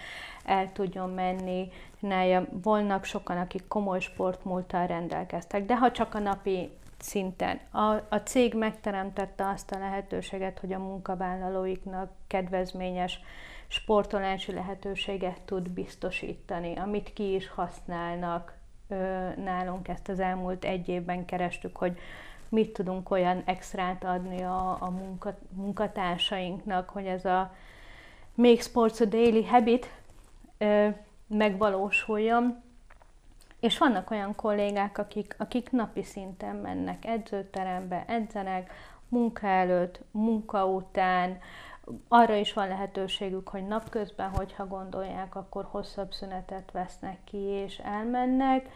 el 0.44 0.72
tudjon 0.72 1.10
menni, 1.10 1.68
csinálja. 2.00 2.46
Volnak 2.62 3.04
sokan, 3.04 3.38
akik 3.38 3.68
komoly 3.68 4.00
sportmúltal 4.00 4.86
rendelkeztek, 4.86 5.64
de 5.64 5.76
ha 5.76 5.90
csak 5.90 6.14
a 6.14 6.18
napi 6.18 6.70
szinten. 6.98 7.60
A, 7.70 7.94
a 8.08 8.20
cég 8.24 8.54
megteremtette 8.54 9.48
azt 9.48 9.70
a 9.70 9.78
lehetőséget, 9.78 10.58
hogy 10.58 10.72
a 10.72 10.78
munkavállalóiknak 10.78 12.10
kedvezményes 12.26 13.20
sportolási 13.66 14.52
lehetőséget 14.52 15.40
tud 15.44 15.70
biztosítani, 15.70 16.76
amit 16.76 17.12
ki 17.12 17.34
is 17.34 17.48
használnak 17.48 18.59
nálunk 19.44 19.88
ezt 19.88 20.08
az 20.08 20.20
elmúlt 20.20 20.64
egy 20.64 20.88
évben 20.88 21.24
kerestük, 21.24 21.76
hogy 21.76 21.98
mit 22.48 22.72
tudunk 22.72 23.10
olyan 23.10 23.42
extrát 23.44 24.04
adni 24.04 24.42
a, 24.42 24.76
a 24.80 24.90
munka, 24.90 25.38
munkatársainknak, 25.52 26.90
hogy 26.90 27.06
ez 27.06 27.24
a 27.24 27.54
Make 28.34 28.62
Sports 28.62 29.00
a 29.00 29.04
Daily 29.04 29.44
Habit 29.44 29.90
ö, 30.58 30.88
megvalósuljon. 31.26 32.62
És 33.60 33.78
vannak 33.78 34.10
olyan 34.10 34.34
kollégák, 34.34 34.98
akik, 34.98 35.34
akik 35.38 35.70
napi 35.70 36.02
szinten 36.02 36.56
mennek 36.56 37.04
edzőterembe, 37.04 38.04
edzenek, 38.06 38.72
munka 39.08 39.46
előtt, 39.46 40.00
munka 40.10 40.66
után, 40.66 41.38
arra 42.08 42.34
is 42.34 42.52
van 42.52 42.68
lehetőségük, 42.68 43.48
hogy 43.48 43.66
napközben, 43.66 44.30
hogyha 44.30 44.66
gondolják, 44.66 45.34
akkor 45.34 45.66
hosszabb 45.70 46.12
szünetet 46.12 46.70
vesznek 46.70 47.18
ki 47.24 47.38
és 47.38 47.78
elmennek. 47.78 48.68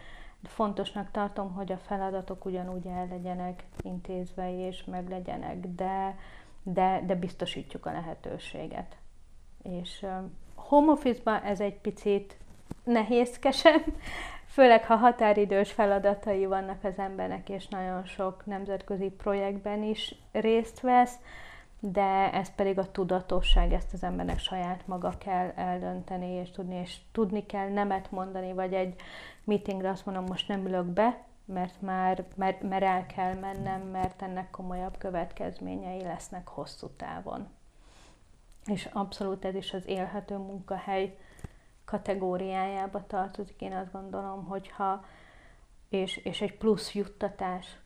Fontosnak 0.43 1.11
tartom, 1.11 1.53
hogy 1.53 1.71
a 1.71 1.77
feladatok 1.77 2.45
ugyanúgy 2.45 2.87
el 2.87 3.07
legyenek 3.07 3.63
intézve 3.81 4.67
és 4.67 4.83
meg 4.83 5.09
legyenek, 5.09 5.59
de, 5.59 6.17
de, 6.63 7.01
de 7.05 7.15
biztosítjuk 7.15 7.85
a 7.85 7.91
lehetőséget. 7.91 8.97
És 9.63 10.05
home 10.55 10.91
office 10.91 11.41
ez 11.43 11.59
egy 11.59 11.77
picit 11.77 12.37
nehézkesebb, 12.83 13.83
főleg 14.45 14.85
ha 14.85 14.95
határidős 14.95 15.71
feladatai 15.71 16.45
vannak 16.45 16.83
az 16.83 16.97
embernek, 16.97 17.49
és 17.49 17.67
nagyon 17.67 18.05
sok 18.05 18.45
nemzetközi 18.45 19.09
projektben 19.09 19.83
is 19.83 20.15
részt 20.31 20.79
vesz, 20.79 21.19
de 21.91 22.31
ez 22.33 22.55
pedig 22.55 22.79
a 22.79 22.91
tudatosság, 22.91 23.73
ezt 23.73 23.93
az 23.93 24.03
embernek 24.03 24.39
saját 24.39 24.87
maga 24.87 25.13
kell 25.17 25.51
eldönteni, 25.55 26.31
és 26.31 26.51
tudni, 26.51 26.75
és 26.75 26.97
tudni 27.11 27.45
kell 27.45 27.69
nemet 27.69 28.11
mondani, 28.11 28.53
vagy 28.53 28.73
egy 28.73 28.95
meetingre 29.43 29.89
azt 29.89 30.05
mondom, 30.05 30.25
most 30.25 30.47
nem 30.47 30.65
ülök 30.65 30.85
be, 30.85 31.23
mert 31.45 31.81
már 31.81 32.25
mert, 32.35 32.61
mert 32.61 32.83
el 32.83 33.05
kell 33.05 33.33
mennem, 33.33 33.81
mert 33.81 34.21
ennek 34.21 34.49
komolyabb 34.49 34.97
következményei 34.97 36.01
lesznek 36.01 36.47
hosszú 36.47 36.87
távon. 36.87 37.47
És 38.65 38.89
abszolút 38.93 39.45
ez 39.45 39.55
is 39.55 39.73
az 39.73 39.87
élhető 39.87 40.37
munkahely 40.37 41.17
kategóriájába 41.85 43.07
tartozik. 43.07 43.61
Én 43.61 43.73
azt 43.73 43.91
gondolom, 43.91 44.45
hogyha 44.45 45.05
és, 45.89 46.17
és 46.17 46.41
egy 46.41 46.57
plusz 46.57 46.93
juttatás 46.93 47.77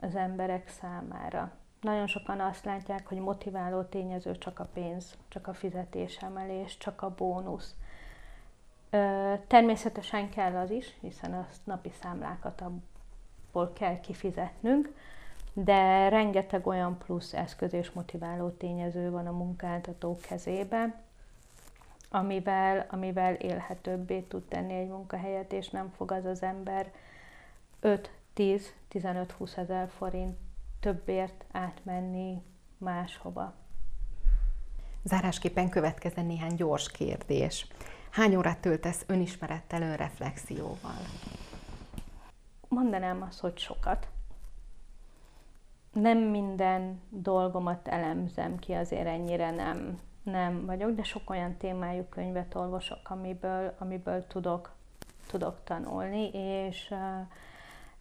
az 0.00 0.14
emberek 0.14 0.68
számára. 0.68 1.52
Nagyon 1.82 2.06
sokan 2.06 2.40
azt 2.40 2.64
látják, 2.64 3.06
hogy 3.06 3.18
motiváló 3.18 3.82
tényező 3.82 4.38
csak 4.38 4.58
a 4.58 4.68
pénz, 4.72 5.16
csak 5.28 5.46
a 5.46 5.54
fizetésemelés, 5.54 6.78
csak 6.78 7.02
a 7.02 7.14
bónusz. 7.14 7.74
Természetesen 9.46 10.30
kell 10.30 10.56
az 10.56 10.70
is, 10.70 10.96
hiszen 11.00 11.34
azt 11.34 11.60
napi 11.64 11.90
számlákat 12.00 12.60
abból 12.60 13.72
kell 13.72 14.00
kifizetnünk, 14.00 14.94
de 15.52 16.08
rengeteg 16.08 16.66
olyan 16.66 16.98
plusz 16.98 17.32
eszköz 17.32 17.72
és 17.72 17.90
motiváló 17.90 18.48
tényező 18.48 19.10
van 19.10 19.26
a 19.26 19.32
munkáltatók 19.32 20.20
kezében, 20.20 20.94
amivel, 22.10 22.86
amivel 22.90 23.34
élhetőbbé 23.34 24.20
tud 24.20 24.42
tenni 24.42 24.74
egy 24.74 24.88
munkahelyet, 24.88 25.52
és 25.52 25.70
nem 25.70 25.92
fog 25.96 26.10
az 26.10 26.24
az 26.24 26.42
ember 26.42 26.92
5-10-15-20 27.82 29.56
ezer 29.56 29.88
forint 29.88 30.36
többért 30.82 31.44
átmenni 31.52 32.42
máshova. 32.78 33.54
Zárásképpen 35.02 35.68
következzen 35.68 36.26
néhány 36.26 36.54
gyors 36.54 36.90
kérdés. 36.90 37.66
Hány 38.10 38.36
órát 38.36 38.58
töltesz 38.58 39.04
önismerettel, 39.06 39.82
önreflexióval? 39.82 40.96
Mondanám 42.68 43.22
azt, 43.22 43.40
hogy 43.40 43.58
sokat. 43.58 44.08
Nem 45.92 46.18
minden 46.18 47.00
dolgomat 47.08 47.88
elemzem 47.88 48.58
ki, 48.58 48.72
azért 48.72 49.06
ennyire 49.06 49.50
nem, 49.50 49.98
nem 50.22 50.66
vagyok, 50.66 50.90
de 50.90 51.02
sok 51.02 51.30
olyan 51.30 51.56
témájú 51.56 52.04
könyvet 52.08 52.54
olvasok, 52.54 53.10
amiből, 53.10 53.74
amiből 53.78 54.26
tudok, 54.26 54.72
tudok 55.26 55.60
tanulni, 55.64 56.30
és 56.32 56.88
uh, 56.90 56.98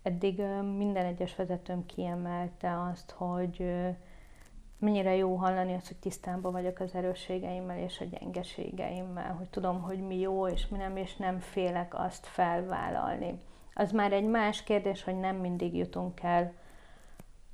eddig 0.02 0.42
minden 0.78 1.06
egyes 1.06 1.36
vezetőm 1.36 1.86
kiemelte 1.86 2.82
azt, 2.92 3.12
hogy 3.12 3.66
mennyire 4.80 5.16
jó 5.16 5.36
hallani 5.36 5.74
azt, 5.74 5.88
hogy 5.88 5.98
tisztában 5.98 6.52
vagyok 6.52 6.80
az 6.80 6.96
erősségeimmel 6.96 7.78
és 7.78 8.00
a 8.00 8.06
gyengeségeimmel, 8.06 9.34
hogy 9.34 9.48
tudom, 9.48 9.82
hogy 9.82 10.00
mi 10.00 10.20
jó 10.20 10.48
és 10.48 10.68
mi 10.68 10.78
nem, 10.78 10.98
és 10.98 11.16
nem 11.16 11.40
félek 11.40 11.94
azt 12.00 12.26
felvállalni. 12.26 13.42
Az 13.74 13.92
már 13.92 14.14
egy 14.14 14.26
más 14.26 14.64
kérdés, 14.64 15.04
hogy 15.04 15.20
nem 15.20 15.36
mindig 15.36 15.76
jutunk 15.76 16.20
el 16.22 16.54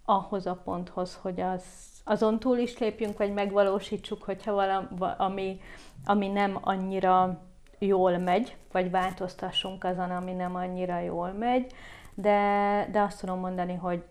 ahhoz 0.05 0.45
a 0.45 0.61
ponthoz, 0.63 1.19
hogy 1.21 1.41
az, 1.41 1.63
azon 2.03 2.39
túl 2.39 2.57
is 2.57 2.77
lépjünk, 2.77 3.17
vagy 3.17 3.33
megvalósítsuk, 3.33 4.23
hogyha 4.23 4.53
valami, 4.53 4.85
ami, 5.17 5.59
ami 6.05 6.27
nem 6.27 6.57
annyira 6.61 7.41
jól 7.79 8.17
megy, 8.17 8.57
vagy 8.71 8.91
változtassunk 8.91 9.83
azon, 9.83 10.11
ami 10.11 10.31
nem 10.31 10.55
annyira 10.55 10.99
jól 10.99 11.31
megy, 11.31 11.73
de, 12.19 12.87
de 12.91 13.01
azt 13.01 13.19
tudom 13.19 13.39
mondani, 13.39 13.73
hogy 13.73 14.03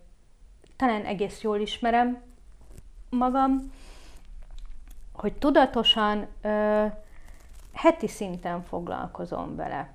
talán 0.77 1.05
egész 1.05 1.43
jól 1.43 1.61
ismerem 1.61 2.23
magam, 3.11 3.73
hogy 5.13 5.33
tudatosan 5.33 6.27
ö, 6.41 6.87
heti 7.73 8.09
szinten 8.09 8.63
foglalkozom 8.63 9.57
vele. 9.57 9.95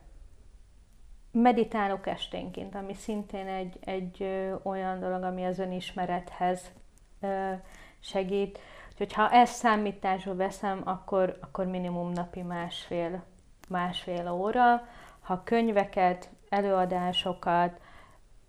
Meditálok 1.31 2.07
esténként, 2.07 2.75
ami 2.75 2.93
szintén 2.93 3.47
egy, 3.47 3.79
egy 3.81 4.21
ö, 4.21 4.55
olyan 4.63 4.99
dolog, 4.99 5.23
ami 5.23 5.45
az 5.45 5.59
önismerethez 5.59 6.71
ö, 7.19 7.51
segít. 7.99 8.59
Úgyhogy 8.91 9.13
ha 9.13 9.29
ezt 9.29 9.55
számításba 9.55 10.35
veszem, 10.35 10.81
akkor, 10.83 11.37
akkor 11.41 11.65
minimum 11.65 12.11
napi 12.11 12.41
másfél, 12.41 13.23
másfél 13.69 14.31
óra. 14.31 14.87
Ha 15.19 15.43
könyveket, 15.43 16.29
előadásokat, 16.49 17.79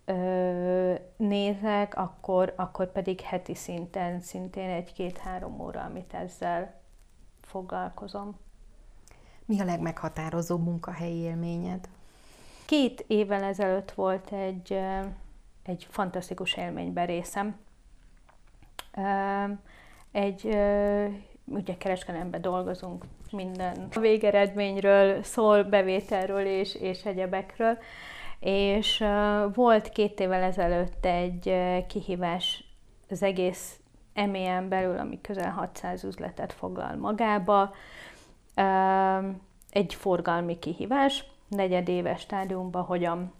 ö, 0.04 0.94
nézek, 1.16 1.96
akkor, 1.96 2.52
akkor 2.56 2.92
pedig 2.92 3.20
heti 3.20 3.54
szinten 3.54 4.20
szintén 4.20 4.68
egy-két-három 4.68 5.60
óra, 5.60 5.80
amit 5.80 6.14
ezzel 6.14 6.80
foglalkozom. 7.40 8.38
Mi 9.44 9.60
a 9.60 9.64
legmeghatározóbb 9.64 10.64
munkahelyi 10.64 11.16
élményed? 11.16 11.88
Két 12.66 13.04
évvel 13.06 13.42
ezelőtt 13.42 13.90
volt 13.90 14.32
egy, 14.32 14.78
egy 15.62 15.86
fantasztikus 15.90 16.54
élményben 16.54 17.06
részem. 17.06 17.58
Egy, 20.12 20.46
ugye 21.44 21.76
kereskedelemben 21.78 22.40
dolgozunk, 22.40 23.04
minden 23.30 23.88
a 23.94 24.00
végeredményről 24.00 25.22
szól, 25.22 25.62
bevételről 25.62 26.46
és, 26.46 26.74
és 26.74 27.04
egyebekről. 27.04 27.78
És 28.42 29.04
volt 29.54 29.88
két 29.88 30.20
évvel 30.20 30.42
ezelőtt 30.42 31.04
egy 31.04 31.54
kihívás 31.86 32.64
az 33.08 33.22
egész 33.22 33.80
EMEA-n 34.14 34.68
belül, 34.68 34.98
ami 34.98 35.20
közel 35.20 35.50
600 35.50 36.04
üzletet 36.04 36.52
foglal 36.52 36.96
magába. 36.96 37.74
Egy 39.70 39.94
forgalmi 39.94 40.58
kihívás, 40.58 41.24
negyedéves 41.48 42.20
stádiumban 42.20 42.82
hogyan 42.82 43.32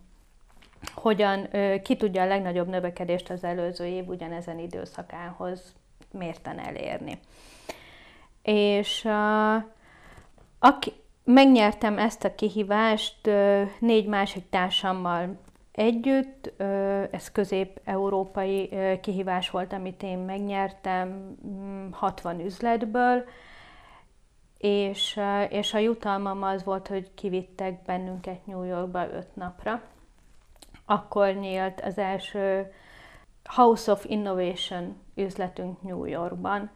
hogyan 0.95 1.49
ki 1.83 1.97
tudja 1.97 2.23
a 2.23 2.27
legnagyobb 2.27 2.69
növekedést 2.69 3.31
az 3.31 3.45
előző 3.45 3.87
év 3.87 4.09
ugyanezen 4.09 4.59
időszakához 4.59 5.75
mérten 6.11 6.59
elérni. 6.59 7.19
És 8.43 9.05
uh, 9.05 9.63
aki, 10.59 10.93
megnyertem 11.25 11.99
ezt 11.99 12.25
a 12.25 12.35
kihívást 12.35 13.31
négy 13.79 14.07
másik 14.07 14.49
társammal 14.49 15.37
együtt, 15.73 16.53
ez 17.11 17.33
közép-európai 17.33 18.71
kihívás 19.01 19.51
volt, 19.51 19.73
amit 19.73 20.03
én 20.03 20.19
megnyertem 20.19 21.37
60 21.91 22.35
mm, 22.35 22.41
üzletből, 22.41 23.25
és, 24.59 25.21
és 25.49 25.75
a 25.75 25.79
jutalmam 25.79 26.43
az 26.43 26.65
volt, 26.65 26.89
hogy 26.89 27.15
kivittek 27.15 27.83
bennünket 27.83 28.47
New 28.47 28.63
Yorkba 28.63 29.11
öt 29.13 29.37
napra. 29.37 29.83
Akkor 30.85 31.35
nyílt 31.35 31.81
az 31.81 31.99
első 31.99 32.73
House 33.45 33.93
of 33.93 34.05
Innovation 34.09 34.97
üzletünk 35.15 35.83
New 35.83 36.05
Yorkban, 36.05 36.71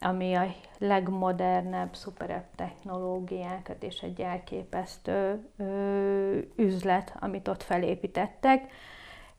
ami 0.00 0.34
a 0.34 0.46
legmodernebb, 0.78 1.94
szuperebb 1.94 2.44
technológiákat 2.56 3.82
és 3.82 4.00
egy 4.00 4.20
elképesztő 4.20 5.48
ö, 5.56 6.38
üzlet, 6.56 7.14
amit 7.20 7.48
ott 7.48 7.62
felépítettek, 7.62 8.72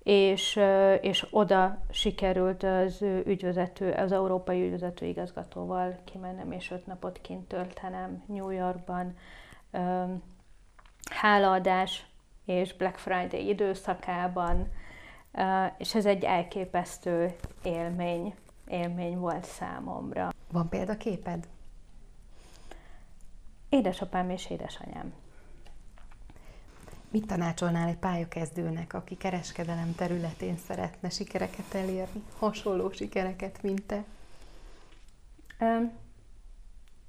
és, 0.04 0.56
ö, 0.56 0.94
és 0.94 1.28
oda 1.32 1.78
sikerült 1.90 2.64
az 2.64 3.02
ügyvezető, 3.02 3.92
az 3.92 4.12
európai 4.12 4.64
ügyvezető 4.64 5.06
igazgatóval 5.06 6.00
kimennem, 6.04 6.52
és 6.52 6.72
öt 6.72 6.86
napot 6.86 7.22
kint 7.22 7.48
töltenem 7.48 8.24
New 8.28 8.50
Yorkban, 8.50 9.16
ö, 9.72 10.04
hálaadás 11.12 12.06
és 12.46 12.74
Black 12.74 12.98
Friday 12.98 13.48
időszakában, 13.48 14.72
és 15.78 15.96
ez 15.96 16.06
egy 16.06 16.24
elképesztő 16.24 17.36
élmény, 17.64 18.34
élmény 18.72 19.18
volt 19.18 19.46
számomra. 19.46 20.34
Van 20.52 20.70
példaképed? 20.70 21.48
Édesapám 23.70 24.30
és 24.30 24.50
édesanyám. 24.50 25.14
Mit 27.10 27.28
tanácsolnál 27.28 27.88
egy 27.88 27.98
pályakezdőnek, 27.98 28.94
aki 28.94 29.18
kereskedelem 29.18 29.96
területén 29.96 30.58
szeretne 30.58 31.10
sikereket 31.10 31.74
elérni? 31.74 32.24
Hasonló 32.40 32.92
sikereket, 32.92 33.62
mint 33.62 33.84
te? 33.84 34.04
Ö, 35.60 35.82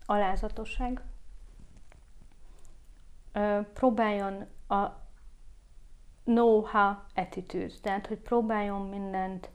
alázatosság. 0.07 1.03
Ö, 3.33 3.61
próbáljon 3.73 4.47
a 4.69 4.87
know-how 6.25 6.95
attitude, 7.15 7.75
tehát 7.83 8.07
hogy 8.07 8.19
próbáljon 8.19 8.89
mindent 8.89 9.51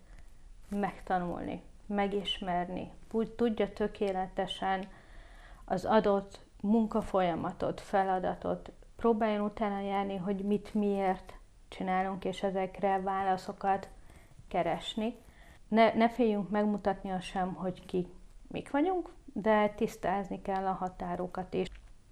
megtanulni, 0.70 1.62
megismerni, 1.88 2.92
úgy 3.12 3.32
tudja 3.32 3.74
tökéletesen 3.74 4.88
az 5.66 5.86
adott 5.86 6.40
munkafolyamatot, 6.62 7.82
feladatot, 7.82 8.72
próbáljon 8.96 9.42
utána 9.42 9.80
járni, 9.80 10.16
hogy 10.16 10.44
mit 10.44 10.74
miért 10.74 11.34
csinálunk, 11.68 12.26
és 12.26 12.44
ezekre 12.44 13.00
válaszokat 13.00 13.90
keresni. 14.48 15.16
Ne, 15.68 15.94
ne 15.94 16.10
féljünk 16.10 16.50
megmutatni 16.50 17.10
azt 17.10 17.26
sem, 17.26 17.54
hogy 17.54 17.86
ki 17.86 18.08
mik 18.48 18.72
vagyunk, 18.72 19.14
de 19.34 19.70
tisztázni 19.70 20.42
kell 20.42 20.66
a 20.66 20.72
határokat 20.72 21.54
is. 21.54 21.68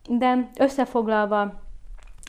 De 0.10 0.50
összefoglalva, 0.60 1.62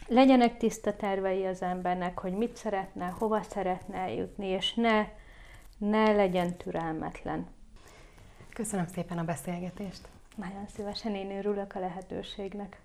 legyenek 0.09 0.57
tiszta 0.57 0.97
tervei 0.97 1.45
az 1.45 1.63
embernek, 1.63 2.19
hogy 2.19 2.33
mit 2.33 2.57
szeretne, 2.57 3.15
hova 3.19 3.43
szeretne 3.43 3.97
eljutni, 3.97 4.47
és 4.47 4.75
ne, 4.75 5.07
ne 5.79 6.13
legyen 6.13 6.57
türelmetlen. 6.57 7.47
Köszönöm 8.53 8.87
szépen 8.87 9.19
a 9.19 9.25
beszélgetést. 9.25 10.09
Nagyon 10.37 10.67
szívesen 10.75 11.15
én 11.15 11.37
örülök 11.37 11.75
a 11.75 11.79
lehetőségnek. 11.79 12.81